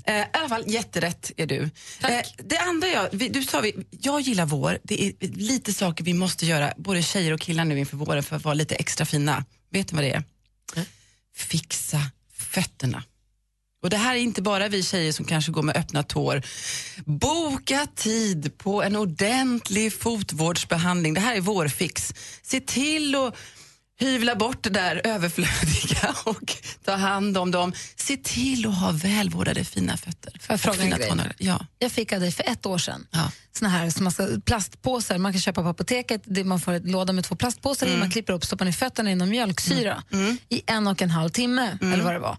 Eh, 0.06 0.16
I 0.16 0.26
alla 0.34 0.50
fall, 0.50 0.64
jätterätt 0.68 1.32
är 1.38 1.46
du. 1.46 1.70
Eh, 2.04 2.22
det 2.38 2.58
andra 2.58 2.88
jag, 2.88 3.10
vi, 3.12 3.30
du 3.30 3.44
sa, 3.44 3.62
vi, 3.62 3.86
jag 3.90 4.22
gillar 4.22 4.46
vår. 4.46 4.80
Det 4.84 5.04
är 5.04 5.14
lite 5.28 5.74
saker 5.74 6.04
vi 6.04 6.14
måste 6.14 6.46
göra, 6.46 6.74
både 6.78 7.02
tjejer 7.02 7.32
och 7.32 7.40
killar 7.40 7.66
nu 7.66 7.80
inför 7.80 7.98
våren 7.98 8.24
för 8.24 8.36
att 8.36 8.44
vara 8.44 8.54
lite 8.54 8.76
extra 8.76 9.06
fina. 9.06 9.46
Vet 9.72 9.92
ni 9.92 9.96
vad 9.96 10.04
det 10.04 10.12
är? 10.12 10.24
Fixa 11.36 12.02
fötterna. 12.38 13.04
Och 13.86 13.90
det 13.90 13.98
här 13.98 14.16
är 14.16 14.20
inte 14.20 14.42
bara 14.42 14.68
vi 14.68 14.84
tjejer 14.84 15.12
som 15.12 15.26
kanske 15.26 15.52
går 15.52 15.64
med 15.64 15.78
öppna 15.78 16.04
tår. 16.04 16.42
Boka 17.06 17.88
tid 17.96 18.58
på 18.58 18.84
en 18.84 18.96
ordentlig 18.96 19.94
fotvårdsbehandling. 19.94 21.14
Det 21.14 21.22
här 21.22 21.36
är 21.36 21.42
vår 21.42 21.68
fix. 21.68 22.14
Se 22.42 22.60
till 22.60 23.16
att 23.16 23.36
hyvla 24.00 24.36
bort 24.36 24.64
det 24.64 24.70
där 24.70 25.02
överflödiga 25.04 26.16
och 26.26 26.56
ta 26.86 26.96
hand 26.96 27.38
om 27.38 27.52
dem. 27.52 27.74
Se 27.96 28.18
till 28.18 28.68
att 28.68 28.80
ha 28.80 28.92
välvårdade 28.92 29.64
fina 29.64 29.98
fötter. 29.98 30.32
Får 30.40 30.54
jag 30.54 30.62
fråga 30.62 30.78
Och 30.78 30.84
en 31.02 31.10
fina 31.10 31.24
grej? 31.24 31.34
Ja. 31.38 31.66
Jag 31.80 31.92
fick 31.92 32.12
av 32.14 32.20
dig 32.20 32.32
för 32.32 32.44
ett 32.44 32.66
år 32.66 32.78
sedan 32.78 33.08
Ja. 33.12 33.32
såna 33.52 33.70
här 33.70 33.90
som 33.90 34.04
man 34.04 34.12
ska, 34.14 34.28
plastpåsar 34.46 35.18
man 35.18 35.32
kan 35.34 35.42
köpa 35.42 35.62
på 35.64 35.68
apoteket. 35.70 36.22
Det, 36.26 36.44
man 36.44 36.60
får 36.60 36.72
en 36.74 36.84
låda 36.92 37.14
med 37.14 37.24
två 37.24 37.36
plastpåsar 37.36 37.86
Mm. 37.88 37.98
i, 37.98 38.00
man 38.00 38.12
klipper 38.12 38.34
upp, 38.34 38.46
stoppar 38.46 38.66
ner 38.66 38.72
fötterna 38.72 39.12
inom 39.12 39.30
mjölksyra 39.30 40.04
i 40.50 40.62
en 40.68 40.88
och 40.88 41.02
en 41.02 41.10
halv 41.12 41.30
timme 41.30 41.78
Mm. 41.82 41.94
eller 41.94 42.04
vad 42.04 42.14
det 42.14 42.20
var. 42.20 42.38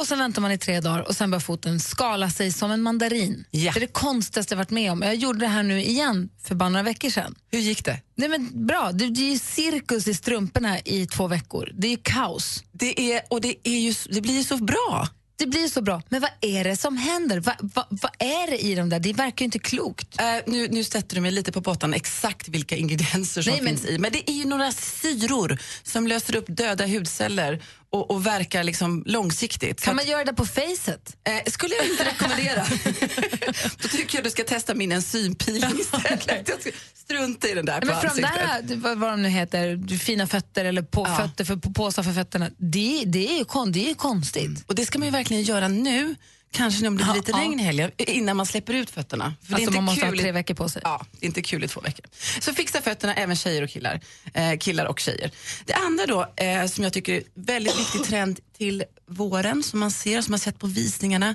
Och 0.00 0.06
sen 0.06 0.18
väntar 0.18 0.42
man 0.42 0.52
i 0.52 0.58
tre 0.58 0.80
dagar 0.80 1.08
och 1.08 1.16
sen 1.16 1.30
börjar 1.30 1.40
foten 1.40 1.80
skala 1.80 2.30
sig 2.30 2.52
som 2.52 2.70
en 2.70 2.82
mandarin. 2.82 3.44
Ja. 3.50 3.72
Det 3.72 3.78
är 3.78 3.80
det 3.80 3.86
konstigaste 3.86 4.54
jag 4.54 4.56
varit 4.56 4.70
med 4.70 4.92
om. 4.92 5.02
Jag 5.02 5.14
gjorde 5.14 5.38
det 5.38 5.46
här 5.46 5.62
nu 5.62 5.82
igen 5.82 6.28
för 6.42 6.54
bara 6.54 6.68
några 6.68 6.82
veckor 6.82 7.10
sedan. 7.10 7.34
Hur 7.50 7.58
gick 7.58 7.84
det? 7.84 8.00
Nej, 8.14 8.28
men 8.28 8.66
bra, 8.66 8.90
det, 8.92 9.06
det 9.10 9.20
är 9.20 9.32
ju 9.32 9.38
cirkus 9.38 10.06
i 10.08 10.14
strumporna 10.14 10.78
i 10.80 11.06
två 11.06 11.26
veckor. 11.26 11.70
Det 11.74 11.86
är 11.86 11.90
ju 11.90 11.96
kaos. 12.02 12.64
Det, 12.72 13.12
är, 13.12 13.22
och 13.30 13.40
det, 13.40 13.54
är 13.68 13.78
ju, 13.78 13.94
det 14.10 14.20
blir 14.20 14.34
ju 14.34 14.44
så 14.44 14.56
bra. 14.56 15.08
Det 15.36 15.46
blir 15.46 15.68
så 15.68 15.82
bra. 15.82 16.02
Men 16.08 16.20
vad 16.20 16.30
är 16.40 16.64
det 16.64 16.76
som 16.76 16.96
händer? 16.96 17.40
Va, 17.40 17.56
va, 17.60 17.86
vad 17.90 18.10
är 18.18 18.50
det 18.50 18.58
i 18.58 18.74
de 18.74 18.88
där? 18.88 19.00
Det 19.00 19.12
verkar 19.12 19.42
ju 19.42 19.44
inte 19.44 19.58
klokt. 19.58 20.20
Eh, 20.20 20.26
nu, 20.46 20.68
nu 20.68 20.84
sätter 20.84 21.14
du 21.14 21.20
mig 21.20 21.30
lite 21.30 21.52
på 21.52 21.62
pottan 21.62 21.94
exakt 21.94 22.48
vilka 22.48 22.76
ingredienser 22.76 23.42
som 23.42 23.52
Nej, 23.52 23.62
men- 23.62 23.76
finns 23.76 23.90
i. 23.90 23.98
Men 23.98 24.12
det 24.12 24.30
är 24.30 24.34
ju 24.34 24.44
några 24.44 24.72
syror 24.72 25.58
som 25.82 26.06
löser 26.06 26.36
upp 26.36 26.44
döda 26.48 26.86
hudceller 26.86 27.62
och, 27.92 28.10
och 28.10 28.26
verkar 28.26 28.64
liksom 28.64 29.02
långsiktigt. 29.06 29.80
Kan 29.82 29.96
man 29.96 30.02
att- 30.02 30.08
göra 30.10 30.24
det 30.24 30.32
på 30.32 30.46
facet? 30.46 31.16
Eh, 31.24 31.50
skulle 31.52 31.74
jag 31.74 31.86
inte 31.86 32.04
rekommendera. 32.04 32.64
Då 33.82 33.88
tycker 33.88 34.18
jag 34.18 34.24
du 34.24 34.30
ska 34.30 34.44
testa 34.44 34.74
min 34.74 34.92
enzympeeling 34.92 35.70
istället. 35.80 36.58
Strunta 36.94 37.48
i 37.48 37.54
den 37.54 37.66
där 37.66 37.72
Nej, 37.72 37.80
på 37.80 37.86
men 37.86 37.96
ansiktet. 38.10 38.68
där, 38.68 38.76
vad, 38.76 38.98
vad 38.98 39.10
de 39.12 39.22
nu 39.22 39.28
heter, 39.28 39.98
fina 39.98 40.26
fötter 40.26 40.64
eller 40.64 40.82
på 40.82 41.04
Ja. 41.08 41.16
fötter 41.16 41.44
för, 41.44 41.56
på, 41.56 41.72
påsar 41.72 42.02
för 42.02 42.12
fötterna, 42.12 42.50
det, 42.58 43.04
det, 43.06 43.28
är 43.28 43.38
ju 43.38 43.44
det 43.72 43.84
är 43.84 43.88
ju 43.88 43.94
konstigt. 43.94 44.64
Och 44.66 44.74
det 44.74 44.86
ska 44.86 44.98
man 44.98 45.08
ju 45.08 45.12
verkligen 45.12 45.42
göra 45.42 45.68
nu, 45.68 46.14
kanske 46.52 46.88
om 46.88 46.96
det 46.96 47.04
blir 47.04 47.14
lite 47.14 47.30
ja. 47.30 47.38
regn 47.38 47.60
i 47.60 47.62
helgen, 47.62 47.90
innan 47.96 48.36
man 48.36 48.46
släpper 48.46 48.74
ut 48.74 48.90
fötterna. 48.90 49.34
För 49.42 49.54
Alltså 49.54 49.68
inte 49.68 49.74
man 49.74 49.84
måste 49.84 50.00
kul 50.00 50.18
ha 50.18 50.22
tre 50.22 50.32
veckor 50.32 50.54
på 50.54 50.68
sig. 50.68 50.82
Ja, 50.84 51.06
det 51.12 51.24
är 51.24 51.26
inte 51.26 51.42
kul 51.42 51.64
i 51.64 51.68
två 51.68 51.80
veckor. 51.80 52.06
Så 52.40 52.54
fixa 52.54 52.82
fötterna, 52.82 53.14
även 53.14 53.36
tjejer 53.36 53.62
och 53.62 53.70
killar. 53.70 54.00
Eh, 54.34 54.58
killar 54.58 54.86
och 54.86 55.00
tjejer. 55.00 55.30
Det 55.64 55.74
andra 55.74 56.06
då, 56.06 56.32
eh, 56.36 56.66
som 56.66 56.84
jag 56.84 56.92
tycker 56.92 57.14
är 57.14 57.22
väldigt 57.34 57.78
viktig 57.78 58.04
trend 58.04 58.40
till 58.58 58.84
våren, 59.06 59.62
som 59.62 59.80
man 59.80 59.90
ser, 59.90 60.20
som 60.22 60.32
man 60.32 60.38
sett 60.38 60.58
på 60.58 60.66
visningarna. 60.66 61.34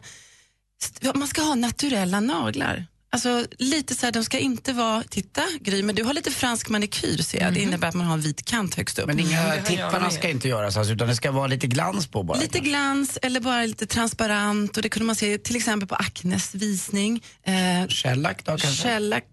Man 1.16 1.28
ska 1.28 1.42
ha 1.42 1.56
naturella 1.56 2.20
naglar. 2.20 2.86
Alltså 3.16 3.46
lite 3.60 3.96
så 3.96 4.06
här, 4.06 4.12
de 4.12 4.24
ska 4.24 4.40
inte 4.40 4.74
vara, 4.74 5.04
titta 5.04 5.44
Gry, 5.62 5.84
men 5.84 5.96
du 5.96 6.04
har 6.04 6.14
lite 6.14 6.32
fransk 6.32 6.70
manikyr 6.70 7.18
ser 7.18 7.42
jag. 7.42 7.54
Det 7.54 7.60
innebär 7.60 7.88
att 7.88 7.96
man 7.96 8.06
har 8.06 8.14
en 8.14 8.22
vit 8.22 8.46
kant 8.46 8.76
högst 8.76 9.00
upp. 9.00 9.08
Men 9.08 9.20
inga, 9.20 9.56
jag 9.56 9.66
tipparna 9.66 10.00
med. 10.00 10.14
ska 10.14 10.30
inte 10.30 10.48
göras 10.48 10.78
alltså, 10.78 10.94
utan 10.94 11.08
det 11.08 11.16
ska 11.16 11.32
vara 11.32 11.48
lite 11.48 11.68
glans 11.68 12.08
på 12.08 12.24
bara. 12.24 12.38
Lite 12.38 12.60
glans 12.60 13.18
eller 13.22 13.40
bara 13.40 13.66
lite 13.66 13.86
transparent 13.86 14.78
och 14.78 14.84
det 14.84 14.90
kunde 14.90 15.06
man 15.06 15.16
se 15.16 15.38
till 15.38 15.56
exempel 15.56 15.88
på 15.88 15.96
Acnes 15.96 16.56
visning. 16.56 17.24
Eh, 17.44 17.88
Shellac 17.88 18.38
då 18.44 18.58
kanske? 18.58 18.84
Shellac. 18.84 19.24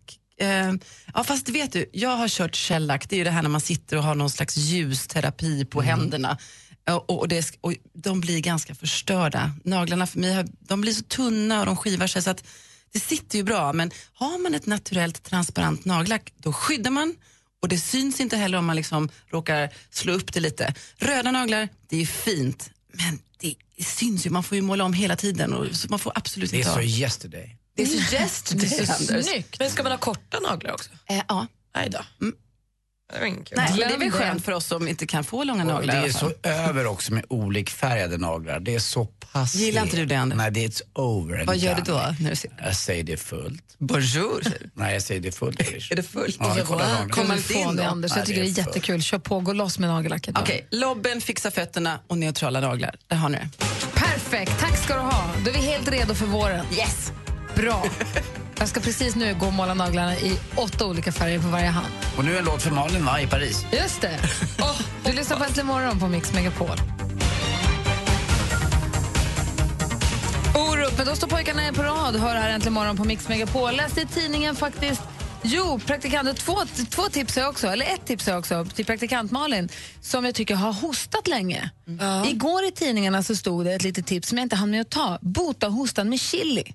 Eh, 0.40 0.73
ja 1.14 1.25
fast 1.25 1.49
vet 1.49 1.73
du, 1.73 1.90
jag 1.92 2.16
har 2.16 2.29
kört 2.29 2.57
shellac, 2.57 3.01
det 3.09 3.16
är 3.16 3.18
ju 3.18 3.25
det 3.25 3.31
här 3.31 3.42
när 3.42 3.51
man 3.51 3.61
sitter 3.61 3.97
och 3.97 4.03
har 4.03 4.14
någon 4.14 4.31
slags 4.31 4.57
ljusterapi 4.57 5.64
på 5.64 5.83
händerna. 5.83 6.38
Och, 6.90 7.18
och, 7.21 7.29
det, 7.29 7.57
och 7.61 7.75
de 7.95 8.21
blir 8.21 8.40
ganska 8.40 8.75
förstörda. 8.75 9.51
Naglarna 9.64 10.07
för 10.07 10.18
mig 10.18 10.45
de 10.61 10.81
blir 10.81 10.92
så 10.92 11.03
tunna 11.03 11.61
och 11.61 11.66
de 11.66 11.77
skivar 11.77 12.07
sig 12.07 12.23
så 12.23 12.31
att 12.31 12.45
det 12.93 13.01
sitter 13.01 13.39
ju 13.39 13.45
bra 13.45 13.73
men 13.73 13.91
har 14.15 14.39
man 14.39 14.55
ett 14.55 14.67
naturellt 14.67 15.23
transparent 15.23 15.85
nagellack 15.85 16.33
då 16.37 16.53
skyddar 16.53 16.91
man 16.91 17.15
och 17.63 17.69
det 17.69 17.79
syns 17.79 18.21
inte 18.21 18.37
heller 18.37 18.59
om 18.59 18.67
man 18.67 18.77
liksom 18.77 19.09
råkar 19.31 19.75
slå 19.91 20.13
upp 20.13 20.33
det 20.33 20.41
lite. 20.41 20.75
Röda 20.97 21.31
naglar, 21.31 21.69
det 21.89 22.03
är 22.03 22.07
fint 22.07 22.71
men 22.93 23.19
det 23.39 23.85
syns 23.85 24.27
ju, 24.27 24.31
man 24.31 24.43
får 24.43 24.57
ju 24.57 24.63
måla 24.63 24.85
om 24.85 24.93
hela 24.93 25.17
tiden 25.17 25.53
och 25.53 25.67
man 25.89 25.99
får 25.99 26.13
absolut 26.15 26.51
Det 26.51 26.57
är 26.57 26.59
inte 26.59 26.73
så 26.73 26.81
yesterday. 26.81 27.59
Det 27.77 27.83
är 27.83 27.87
så 27.87 28.15
yesterday, 28.15 28.69
Det 28.69 28.79
är 28.81 28.87
så 28.87 29.23
snyggt. 29.31 29.59
Men 29.59 29.71
ska 29.71 29.83
man 29.83 29.93
ha 29.93 29.99
korta 29.99 30.41
naglar 30.41 30.73
också? 30.73 30.91
Eh, 31.07 31.23
ja. 31.29 31.47
Nej 31.75 31.91
då. 31.91 31.99
Mm. 32.21 32.35
Det 33.12 33.18
var 33.20 33.27
ingen 33.27 33.44
kul. 33.44 33.57
Nej, 33.59 33.72
det 33.77 33.83
är 33.85 33.88
väl 33.88 34.01
det. 34.01 34.11
skönt 34.11 34.44
för 34.44 34.53
oss 34.53 34.66
som 34.66 34.88
inte 34.88 35.07
kan 35.07 35.25
få 35.25 35.44
långa 35.44 35.64
naglar. 35.64 35.94
det 36.03 36.09
är 36.09 36.12
så 36.12 36.33
över 36.42 36.87
också 36.87 37.12
med 37.12 37.25
olikfärgade 37.29 38.18
naglar. 38.18 38.61
Det 38.61 38.75
är 38.75 38.79
så 38.79 39.05
passé. 39.05 39.59
Gillar 39.59 39.83
inte 39.83 39.96
du 39.96 40.07
det, 40.07 40.14
Anders? 40.14 40.37
Nej, 40.37 40.51
det 40.51 40.64
är 40.64 40.68
it's 40.68 40.83
over 40.94 41.38
and 41.38 41.46
Vad 41.46 41.57
gör 41.57 41.75
du 41.75 41.83
done. 41.83 41.98
då? 42.18 42.22
När 42.22 42.31
du 42.31 42.37
ser? 42.37 42.51
Jag 42.64 42.77
säger 42.77 43.05
det 43.05 43.16
fullt. 43.16 43.62
Bonjour, 43.79 44.40
säger 44.42 44.59
du. 44.59 44.70
Nej, 44.75 44.92
jag 44.92 45.03
säger 45.03 45.20
det 45.20 45.33
fullt. 45.33 45.61
Är 45.90 45.96
det 45.96 46.03
fullt? 46.03 46.37
Ja, 46.40 46.55
jag 46.59 46.66
kollar 46.66 46.88
naglarna. 46.88 47.09
Kommer 47.12 47.37
inte 47.37 47.55
in 47.55 47.64
få 47.64 47.72
det 47.72 47.83
då? 47.83 47.88
Anders, 47.88 48.11
Nej, 48.11 48.18
jag 48.18 48.27
tycker 48.27 48.40
det 48.40 48.46
det 48.46 48.51
är 48.51 48.61
är 48.61 48.64
för- 48.64 48.70
jättekul. 48.70 49.03
Kör 49.03 49.18
på, 49.18 49.40
gå 49.40 49.53
loss 49.53 49.79
med 49.79 49.90
nagellacket. 49.90 50.38
Okej, 50.38 50.66
lobben, 50.70 51.20
fixa 51.20 51.51
fötterna 51.51 51.98
och 52.07 52.18
neutrala 52.18 52.61
naglar. 52.61 52.96
Där 53.07 53.16
har 53.16 53.29
ni 53.29 53.37
det. 53.38 53.48
Perfekt, 53.94 54.53
tack 54.61 54.77
ska 54.85 54.94
du 54.94 55.01
ha. 55.01 55.31
Då 55.44 55.51
är 55.51 55.55
vi 55.55 55.61
helt 55.61 55.88
redo 55.90 56.14
för 56.14 56.27
våren. 56.27 56.66
Yes! 56.79 57.12
Bra. 57.57 57.85
Jag 58.62 58.68
ska 58.68 58.81
precis 58.81 59.16
nu 59.16 59.35
gå 59.35 59.46
och 59.46 59.53
måla 59.53 59.75
naglarna 59.75 60.16
i 60.16 60.38
åtta 60.55 60.87
olika 60.87 61.12
färger 61.12 61.38
på 61.38 61.48
varje 61.48 61.66
hand. 61.66 61.92
Och 62.16 62.25
nu 62.25 62.38
en 62.38 62.44
låt 62.44 62.62
för 62.62 62.70
Malin 62.70 63.05
va, 63.05 63.20
i 63.20 63.27
Paris. 63.27 63.66
Just 63.72 64.01
det. 64.01 64.18
Oh, 64.59 64.81
du 65.05 65.12
lyssnar 65.12 65.37
på 65.37 65.44
Äntligen 65.44 65.66
morgon 65.66 66.01
på 66.01 66.09
Mix 66.09 66.33
Megapol. 66.33 66.77
Orup, 70.55 70.98
men 70.98 71.07
då 71.07 71.16
står 71.16 71.29
pojkarna 71.29 71.72
på 71.72 71.83
rad. 71.83 72.16
Hör 72.16 72.35
här 72.35 72.51
Äntligen 72.51 72.72
morgon 72.72 72.96
på 72.96 73.05
Mix 73.05 73.29
Megapol. 73.29 73.77
Läste 73.77 74.01
i 74.01 74.07
tidningen 74.07 74.57
faktiskt 74.57 75.03
Jo, 75.42 75.81
praktikant, 75.87 76.38
två, 76.38 76.57
två 76.90 77.03
tips 77.03 77.37
har 77.37 77.42
jag 77.42 77.51
också, 77.51 77.66
eller 77.66 77.87
ett 77.87 78.07
tips 78.07 78.27
har 78.27 78.33
jag 78.33 78.40
också 78.40 78.64
till 78.64 78.85
praktikant 78.87 79.31
Malin 79.31 79.68
som 80.01 80.25
jag 80.25 80.35
tycker 80.35 80.55
har 80.55 80.72
hostat 80.72 81.29
länge. 81.29 81.70
Igår 82.27 82.64
i 82.64 82.70
tidningarna 82.70 83.22
så 83.22 83.37
stod 83.37 83.64
det 83.64 83.75
ett 83.75 83.83
litet 83.83 84.07
tips 84.07 84.29
som 84.29 84.38
jag 84.38 84.44
inte 84.44 84.57
hann 84.57 84.70
med 84.70 84.81
att 84.81 84.90
ta. 84.90 85.18
Bota 85.22 85.68
hostan 85.68 86.09
med 86.09 86.20
chili. 86.20 86.75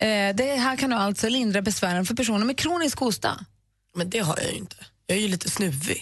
Eh, 0.00 0.34
det 0.36 0.56
här 0.56 0.76
kan 0.76 0.90
du 0.90 0.96
alltså 0.96 1.28
lindra 1.28 1.62
besvären 1.62 2.06
för 2.06 2.14
personer 2.14 2.44
med 2.44 2.58
kronisk 2.58 2.98
hosta. 2.98 3.44
Men 3.96 4.10
det 4.10 4.18
har 4.18 4.38
jag 4.42 4.50
ju 4.52 4.58
inte. 4.58 4.76
Jag 5.06 5.18
är 5.18 5.22
ju 5.22 5.28
lite 5.28 5.50
snuvig. 5.50 5.96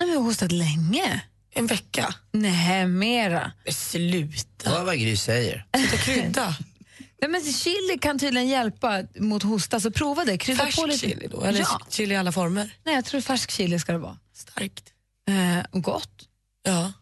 Nej, 0.00 0.06
men 0.06 0.08
Jag 0.08 0.16
har 0.20 0.24
hostat 0.26 0.52
länge. 0.52 1.20
En 1.52 1.66
vecka. 1.66 2.14
Nej, 2.32 2.86
mera. 2.86 3.52
Men 3.64 3.74
sluta. 3.74 4.70
Hör 4.70 4.84
vad 4.84 4.98
Gry 4.98 5.16
säger. 5.16 5.66
Sluta 5.76 5.96
krydda. 5.96 6.56
Nej, 7.22 7.30
men 7.30 7.52
chili 7.52 7.98
kan 8.00 8.18
tydligen 8.18 8.48
hjälpa 8.48 9.02
mot 9.18 9.42
hosta, 9.42 9.80
så 9.80 9.90
prova 9.90 10.24
det. 10.24 10.38
Krydda 10.38 10.64
Färsk 10.64 10.78
på 10.78 10.86
lite. 10.86 10.98
chili 10.98 11.26
då? 11.30 11.42
Eller 11.44 11.60
Ja. 11.60 11.80
chili 11.88 12.14
i 12.14 12.16
alla 12.16 12.32
former? 12.32 12.70
Nej, 12.84 12.94
jag 12.94 13.04
tror 13.04 13.20
färsk 13.20 13.50
chili 13.50 13.78
ska 13.78 13.92
det 13.92 13.98
vara. 13.98 14.18
Starkt. 14.34 14.84
Eh, 15.28 15.80
gott. 15.80 16.28
Ja. 16.62 16.92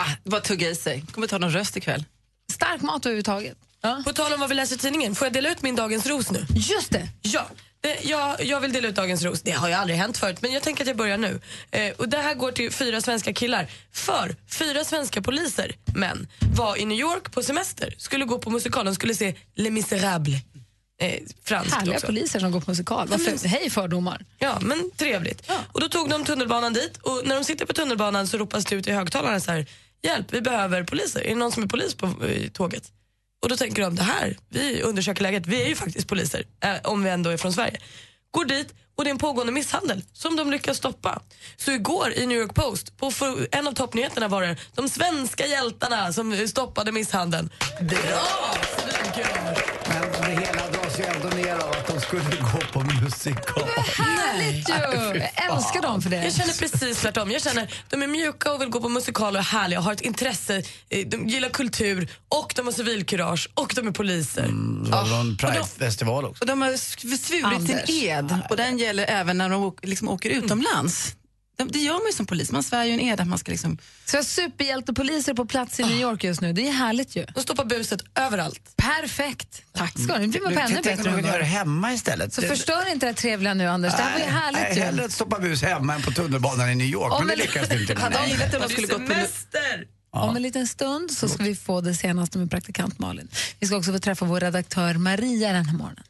Ah, 0.00 0.10
bara 0.24 0.40
tugga 0.40 0.70
i 0.70 0.74
sig. 0.74 1.04
kommer 1.12 1.26
ta 1.26 1.38
någon 1.38 1.52
röst 1.52 1.76
ikväll. 1.76 2.04
Stark 2.52 2.82
mat 2.82 3.06
överhuvudtaget. 3.06 3.58
Ja. 3.84 4.02
På 4.04 4.12
tal 4.12 4.32
om 4.32 4.40
vad 4.40 4.48
vi 4.48 4.54
läser 4.54 4.74
i 4.74 4.78
tidningen, 4.78 5.14
får 5.14 5.26
jag 5.26 5.32
dela 5.32 5.50
ut 5.50 5.62
min 5.62 5.76
dagens 5.76 6.06
ros 6.06 6.30
nu? 6.30 6.46
Just 6.54 6.90
det. 6.90 7.08
Ja, 7.22 7.46
jag, 8.02 8.44
jag 8.44 8.60
vill 8.60 8.72
dela 8.72 8.88
ut 8.88 8.94
dagens 8.94 9.22
ros. 9.22 9.42
Det 9.42 9.50
har 9.50 9.68
ju 9.68 9.74
aldrig 9.74 9.98
hänt 9.98 10.18
förut, 10.18 10.42
men 10.42 10.52
jag 10.52 10.62
tänker 10.62 10.84
att 10.84 10.88
jag 10.88 10.96
börjar 10.96 11.18
nu. 11.18 11.40
Eh, 11.70 11.90
och 11.98 12.08
Det 12.08 12.18
här 12.18 12.34
går 12.34 12.52
till 12.52 12.70
fyra 12.70 13.00
svenska 13.00 13.32
killar. 13.32 13.66
För 13.92 14.36
fyra 14.50 14.84
svenska 14.84 15.22
poliser, 15.22 15.72
män, 15.94 16.28
var 16.56 16.76
i 16.76 16.84
New 16.84 16.98
York 16.98 17.32
på 17.32 17.42
semester. 17.42 17.94
Skulle 17.98 18.24
gå 18.24 18.38
på 18.38 18.50
musikalen, 18.50 18.94
skulle 18.94 19.14
se 19.14 19.34
Les 19.54 19.70
Misérables. 19.72 20.42
Eh, 21.00 21.20
franskt 21.44 21.74
Härliga 21.74 21.94
också. 21.94 22.06
poliser 22.06 22.40
som 22.40 22.50
går 22.52 22.60
på 22.60 22.70
musikal. 22.70 23.08
Varför? 23.08 23.48
Hej 23.48 23.70
fördomar. 23.70 24.24
Ja, 24.38 24.58
men 24.60 24.90
trevligt. 24.96 25.50
Och 25.72 25.80
då 25.80 25.88
tog 25.88 26.10
de 26.10 26.24
tunnelbanan 26.24 26.72
dit 26.72 26.96
och 27.02 27.22
när 27.24 27.34
de 27.34 27.44
sitter 27.44 27.66
på 27.66 27.72
tunnelbanan 27.72 28.26
så 28.28 28.38
ropas 28.38 28.64
det 28.64 28.74
ut 28.76 28.86
i 28.86 28.92
högtalarna 28.92 29.40
så 29.40 29.50
här, 29.50 29.66
hjälp, 30.02 30.26
vi 30.30 30.40
behöver 30.40 30.82
poliser. 30.84 31.20
Är 31.20 31.28
det 31.28 31.34
någon 31.34 31.52
som 31.52 31.62
är 31.62 31.66
polis 31.66 31.94
på 31.94 32.26
i 32.28 32.50
tåget? 32.50 32.90
Och 33.44 33.50
då 33.50 33.56
tänker 33.56 33.82
de, 33.82 33.94
det 33.94 34.02
här, 34.02 34.36
vi 34.48 34.82
undersöker 34.82 35.22
läget, 35.22 35.46
vi 35.46 35.62
är 35.62 35.68
ju 35.68 35.74
faktiskt 35.74 36.08
poliser, 36.08 36.44
eh, 36.60 36.74
om 36.84 37.02
vi 37.02 37.10
ändå 37.10 37.30
är 37.30 37.36
från 37.36 37.52
Sverige. 37.52 37.80
Går 38.30 38.44
dit 38.44 38.74
och 38.96 39.04
det 39.04 39.10
är 39.10 39.12
en 39.12 39.18
pågående 39.18 39.52
misshandel 39.52 40.02
som 40.12 40.36
de 40.36 40.50
lyckas 40.50 40.76
stoppa. 40.76 41.22
Så 41.56 41.70
igår 41.70 42.12
i 42.12 42.26
New 42.26 42.38
York 42.38 42.54
Post, 42.54 42.96
på 42.96 43.10
för, 43.10 43.48
en 43.50 43.68
av 43.68 43.72
toppnyheterna 43.72 44.28
var 44.28 44.42
det 44.42 44.56
de 44.74 44.88
svenska 44.88 45.46
hjältarna 45.46 46.12
som 46.12 46.48
stoppade 46.48 46.92
misshandeln. 46.92 47.50
Bra! 47.80 48.54
Men 49.88 50.36
det 50.36 50.46
hela 50.46 50.63
ju 50.98 51.04
ändå 51.04 51.28
ner 51.28 51.54
av 51.54 51.70
att 51.70 51.86
de 51.86 52.00
skulle 52.00 52.22
gå 52.52 52.60
på 52.72 52.80
musikal. 52.80 53.68
Härligt 53.96 54.68
ju! 54.68 54.72
Jag 54.74 55.54
älskar 55.56 55.82
dem 55.82 56.02
för 56.02 56.10
det. 56.10 56.24
Jag 56.24 56.32
känner 56.34 56.58
precis 56.58 56.98
tvärtom. 57.00 57.30
Jag 57.30 57.42
känner 57.42 57.74
de 57.90 58.02
är 58.02 58.06
mjuka 58.06 58.52
och 58.52 58.60
vill 58.60 58.68
gå 58.68 58.80
på 58.80 58.88
musikaler 58.88 59.40
och 59.40 59.46
är 59.46 59.48
härliga 59.58 59.78
och 59.78 59.84
har 59.84 59.92
ett 59.92 60.00
intresse. 60.00 60.62
eh, 60.88 61.06
De 61.06 61.28
gillar 61.28 61.48
kultur 61.48 62.08
och 62.28 62.52
de 62.56 62.66
har 62.66 62.72
civilkurage 62.72 63.48
och 63.54 63.72
de 63.76 63.88
är 63.88 63.92
poliser. 63.92 64.42
Det 64.84 64.90
var 64.90 65.20
en 65.20 65.36
Pride-festival 65.36 66.24
också. 66.24 66.42
Och 66.42 66.46
de 66.46 66.62
har 66.62 66.76
svurit 66.76 67.66
sin 67.86 68.02
ed 68.04 68.38
och 68.50 68.56
den 68.56 68.78
gäller 68.78 69.04
även 69.08 69.38
när 69.38 69.48
de 69.48 69.62
åker, 69.62 69.86
liksom 69.88 70.08
åker 70.08 70.30
utomlands. 70.30 71.14
De, 71.56 71.68
det 71.68 71.78
gör 71.78 71.92
man 71.94 72.06
ju 72.06 72.12
som 72.12 72.26
polis, 72.26 72.52
man 72.52 72.62
svär 72.62 72.84
ju 72.84 72.92
en 72.92 73.00
ed 73.00 73.20
att 73.20 73.28
man 73.28 73.38
ska 73.38 73.50
liksom... 73.52 73.78
Så 74.06 74.16
jag 74.16 74.22
har 74.22 74.24
superhjältepoliser 74.24 75.34
på 75.34 75.46
plats 75.46 75.80
i 75.80 75.82
New 75.82 76.00
York 76.00 76.24
just 76.24 76.40
nu. 76.40 76.52
Det 76.52 76.68
är 76.68 76.72
härligt 76.72 77.16
ju. 77.16 77.24
De 77.34 77.42
stoppar 77.42 77.64
buset 77.64 78.00
överallt. 78.14 78.60
Perfekt. 78.76 79.62
Tack 79.72 79.92
ska 80.00 80.12
du. 80.14 80.18
Nu 80.20 80.26
blir 80.28 80.40
man 80.40 80.54
på 80.54 80.60
ännu 80.60 80.74
bättre 80.74 80.92
att 80.92 81.04
göra 81.06 81.16
det 81.16 81.22
humör. 81.22 81.40
hemma 81.40 81.92
istället. 81.92 82.32
Så 82.32 82.40
Det- 82.40 82.48
förstör 82.48 82.92
inte 82.92 83.06
det 83.06 83.10
här 83.10 83.14
trevliga 83.14 83.54
nu 83.54 83.66
Anders. 83.66 83.92
Det 83.96 84.02
här 84.02 84.12
var 84.12 84.18
ju 84.18 84.24
Nej, 84.24 84.34
härligt 84.34 84.84
Hellre 84.84 85.00
ju. 85.02 85.06
att 85.06 85.12
stoppa 85.12 85.38
bus 85.38 85.62
hemma 85.62 85.94
än 85.94 86.02
på 86.02 86.10
tunnelbanan 86.10 86.70
i 86.70 86.74
New 86.74 86.86
York. 86.86 87.12
Om 87.12 87.26
men 87.26 87.38
det 87.38 87.42
lyckas 87.44 87.68
du 87.68 87.80
inte 87.80 87.94
med. 87.94 88.02
Hade 88.02 88.16
de 88.18 88.28
gillat 88.30 88.54
om 88.54 88.60
Det 88.60 88.66
de 88.66 88.72
skulle 88.72 88.86
gått 88.86 89.06
på... 89.06 89.12
semester! 89.14 89.84
Om 90.14 90.36
en 90.36 90.42
liten 90.42 90.66
stund 90.66 91.10
så 91.10 91.28
ska 91.28 91.44
vi 91.44 91.54
få 91.54 91.80
det 91.80 91.94
senaste 91.94 92.38
med 92.38 92.50
praktikant 92.50 92.98
Malin. 92.98 93.28
Vi 93.60 93.66
ska 93.66 93.76
också 93.76 93.92
få 93.92 93.98
träffa 93.98 94.24
vår 94.24 94.40
redaktör 94.40 94.94
Maria 94.94 95.52
den 95.52 95.64
här 95.64 95.76
morgonen. 95.76 96.04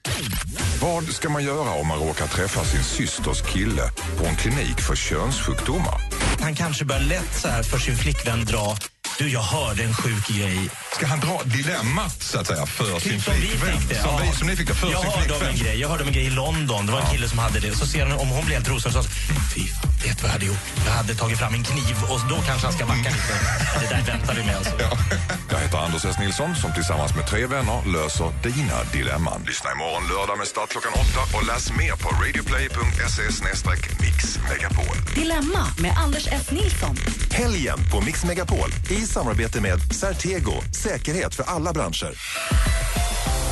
Vad 0.80 1.04
ska 1.04 1.28
man 1.28 1.44
göra 1.44 1.70
om 1.70 1.86
man 1.86 1.98
råkar 1.98 2.26
träffa 2.26 2.64
sin 2.64 2.84
systers 2.84 3.42
kille 3.42 3.82
på 4.18 4.26
en 4.26 4.36
klinik 4.36 4.80
för 4.80 4.96
könssjukdomar? 4.96 6.00
Han 6.40 6.54
kanske 6.54 6.84
bör 6.84 7.00
lätt 7.00 7.34
så 7.42 7.48
här 7.48 7.62
för 7.62 7.78
sin 7.78 7.96
flickvän 7.96 8.44
dra 8.44 8.76
Du, 9.18 9.28
jag 9.28 9.40
hörde 9.40 9.82
en 9.82 9.94
sjuk 9.94 10.28
grej. 10.28 10.70
Ska 10.92 11.06
han 11.06 11.20
dra 11.20 11.40
dilemmat 11.44 12.22
så 12.22 12.38
att 12.40 12.46
säga 12.46 12.66
för 12.66 13.00
sin 13.00 13.20
Som 13.20 13.34
vi 13.34 13.40
flickvän? 13.40 13.80
fick 13.80 13.88
det. 13.88 13.94
Som, 13.94 14.10
ja. 14.10 14.20
vi, 14.22 14.38
som 14.38 14.46
ni 14.48 14.56
fick 14.56 14.68
det 14.68 14.74
för 14.74 14.90
jag 14.90 15.00
sin 15.00 15.10
hörde 15.10 15.46
en 15.48 15.56
grej. 15.56 15.80
Jag 15.80 15.88
hörde 15.88 16.02
om 16.02 16.08
en 16.08 16.14
grej 16.14 16.24
i 16.24 16.30
London. 16.30 16.86
Det 16.86 16.92
var 16.92 17.00
en 17.00 17.10
kille 17.12 17.28
som 17.28 17.38
hade 17.38 17.60
det. 17.60 17.76
Så 17.76 17.86
ser 17.86 18.06
han 18.06 18.18
om 18.18 18.28
hon 18.28 18.44
blir 18.44 18.54
helt 18.54 18.68
rosen 18.68 18.92
så 18.92 19.02
Fy 19.54 19.60
fan, 19.66 19.90
vet 20.04 20.22
vad 20.22 20.28
jag 20.28 20.32
hade 20.32 20.46
gjort? 20.46 20.64
Jag 20.86 20.92
hade 20.92 21.14
tagit 21.14 21.38
fram 21.38 21.54
en 21.54 21.64
kniv 21.64 21.96
och 22.10 22.20
då 22.28 22.36
kanske 22.46 22.66
han 22.66 22.72
ska 22.76 22.86
backa 22.86 23.10
lite. 23.16 23.34
Ja, 23.74 23.80
det 23.80 23.88
där 23.94 24.02
väntar 24.12 24.34
vi 24.34 24.42
med 24.44 24.56
alltså. 24.56 24.72
Jag 25.50 25.58
heter 25.58 25.78
Anders 25.78 26.04
S. 26.04 26.16
Nilsson 26.18 26.56
som 26.56 26.72
tillsammans 26.72 27.14
med 27.16 27.26
tre 27.26 27.46
vänner 27.46 27.92
löser 27.92 28.32
dina 28.42 28.76
dilemman. 28.92 29.40
Lyssna 29.46 29.72
imorgon 29.72 30.02
lördag 30.08 30.38
med 30.38 30.46
start 30.46 30.68
klockan 30.70 30.92
åtta 30.92 31.36
och 31.36 31.46
läs 31.46 31.72
mer 31.72 31.94
på 32.02 32.08
radioplay.se 32.08 33.22
mixmegapol. 34.00 34.96
Dilemma 35.14 35.64
med 35.78 35.92
Anders 36.04 36.26
S. 36.26 36.50
Nilsson. 36.50 36.96
Helgen 37.30 37.78
på 37.92 38.00
Mix 38.00 38.24
Megapol 38.24 38.70
i 39.04 39.06
samarbete 39.06 39.60
med 39.60 39.92
Certego, 39.92 40.52
säkerhet 40.84 41.34
för 41.34 41.44
alla 41.44 41.72
branscher. 41.72 42.14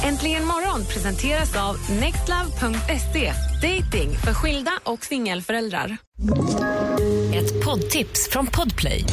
Äntligen 0.05 0.45
morgon 0.45 0.87
presenteras 0.87 1.57
av 1.57 1.77
nextlove.se. 2.01 3.33
Dating 3.63 4.19
för 4.25 4.35
skilda 4.35 4.73
och 4.85 5.05
singelföräldrar. 5.05 5.97
Ett 7.35 7.65
poddtips 7.65 8.29
från 8.31 8.47
Podplay. 8.47 9.05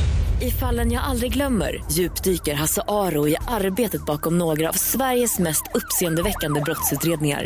I 0.41 0.51
fallen 0.51 0.91
jag 0.91 1.03
aldrig 1.03 1.33
glömmer 1.33 1.83
djupdyker 1.91 2.53
Hasse 2.53 2.81
Aro 2.87 3.27
i 3.27 3.35
arbetet 3.47 4.05
bakom 4.05 4.37
några 4.37 4.69
av 4.69 4.73
Sveriges 4.73 5.39
mest 5.39 5.63
uppseendeväckande 5.73 6.61
brottsutredningar. 6.61 7.45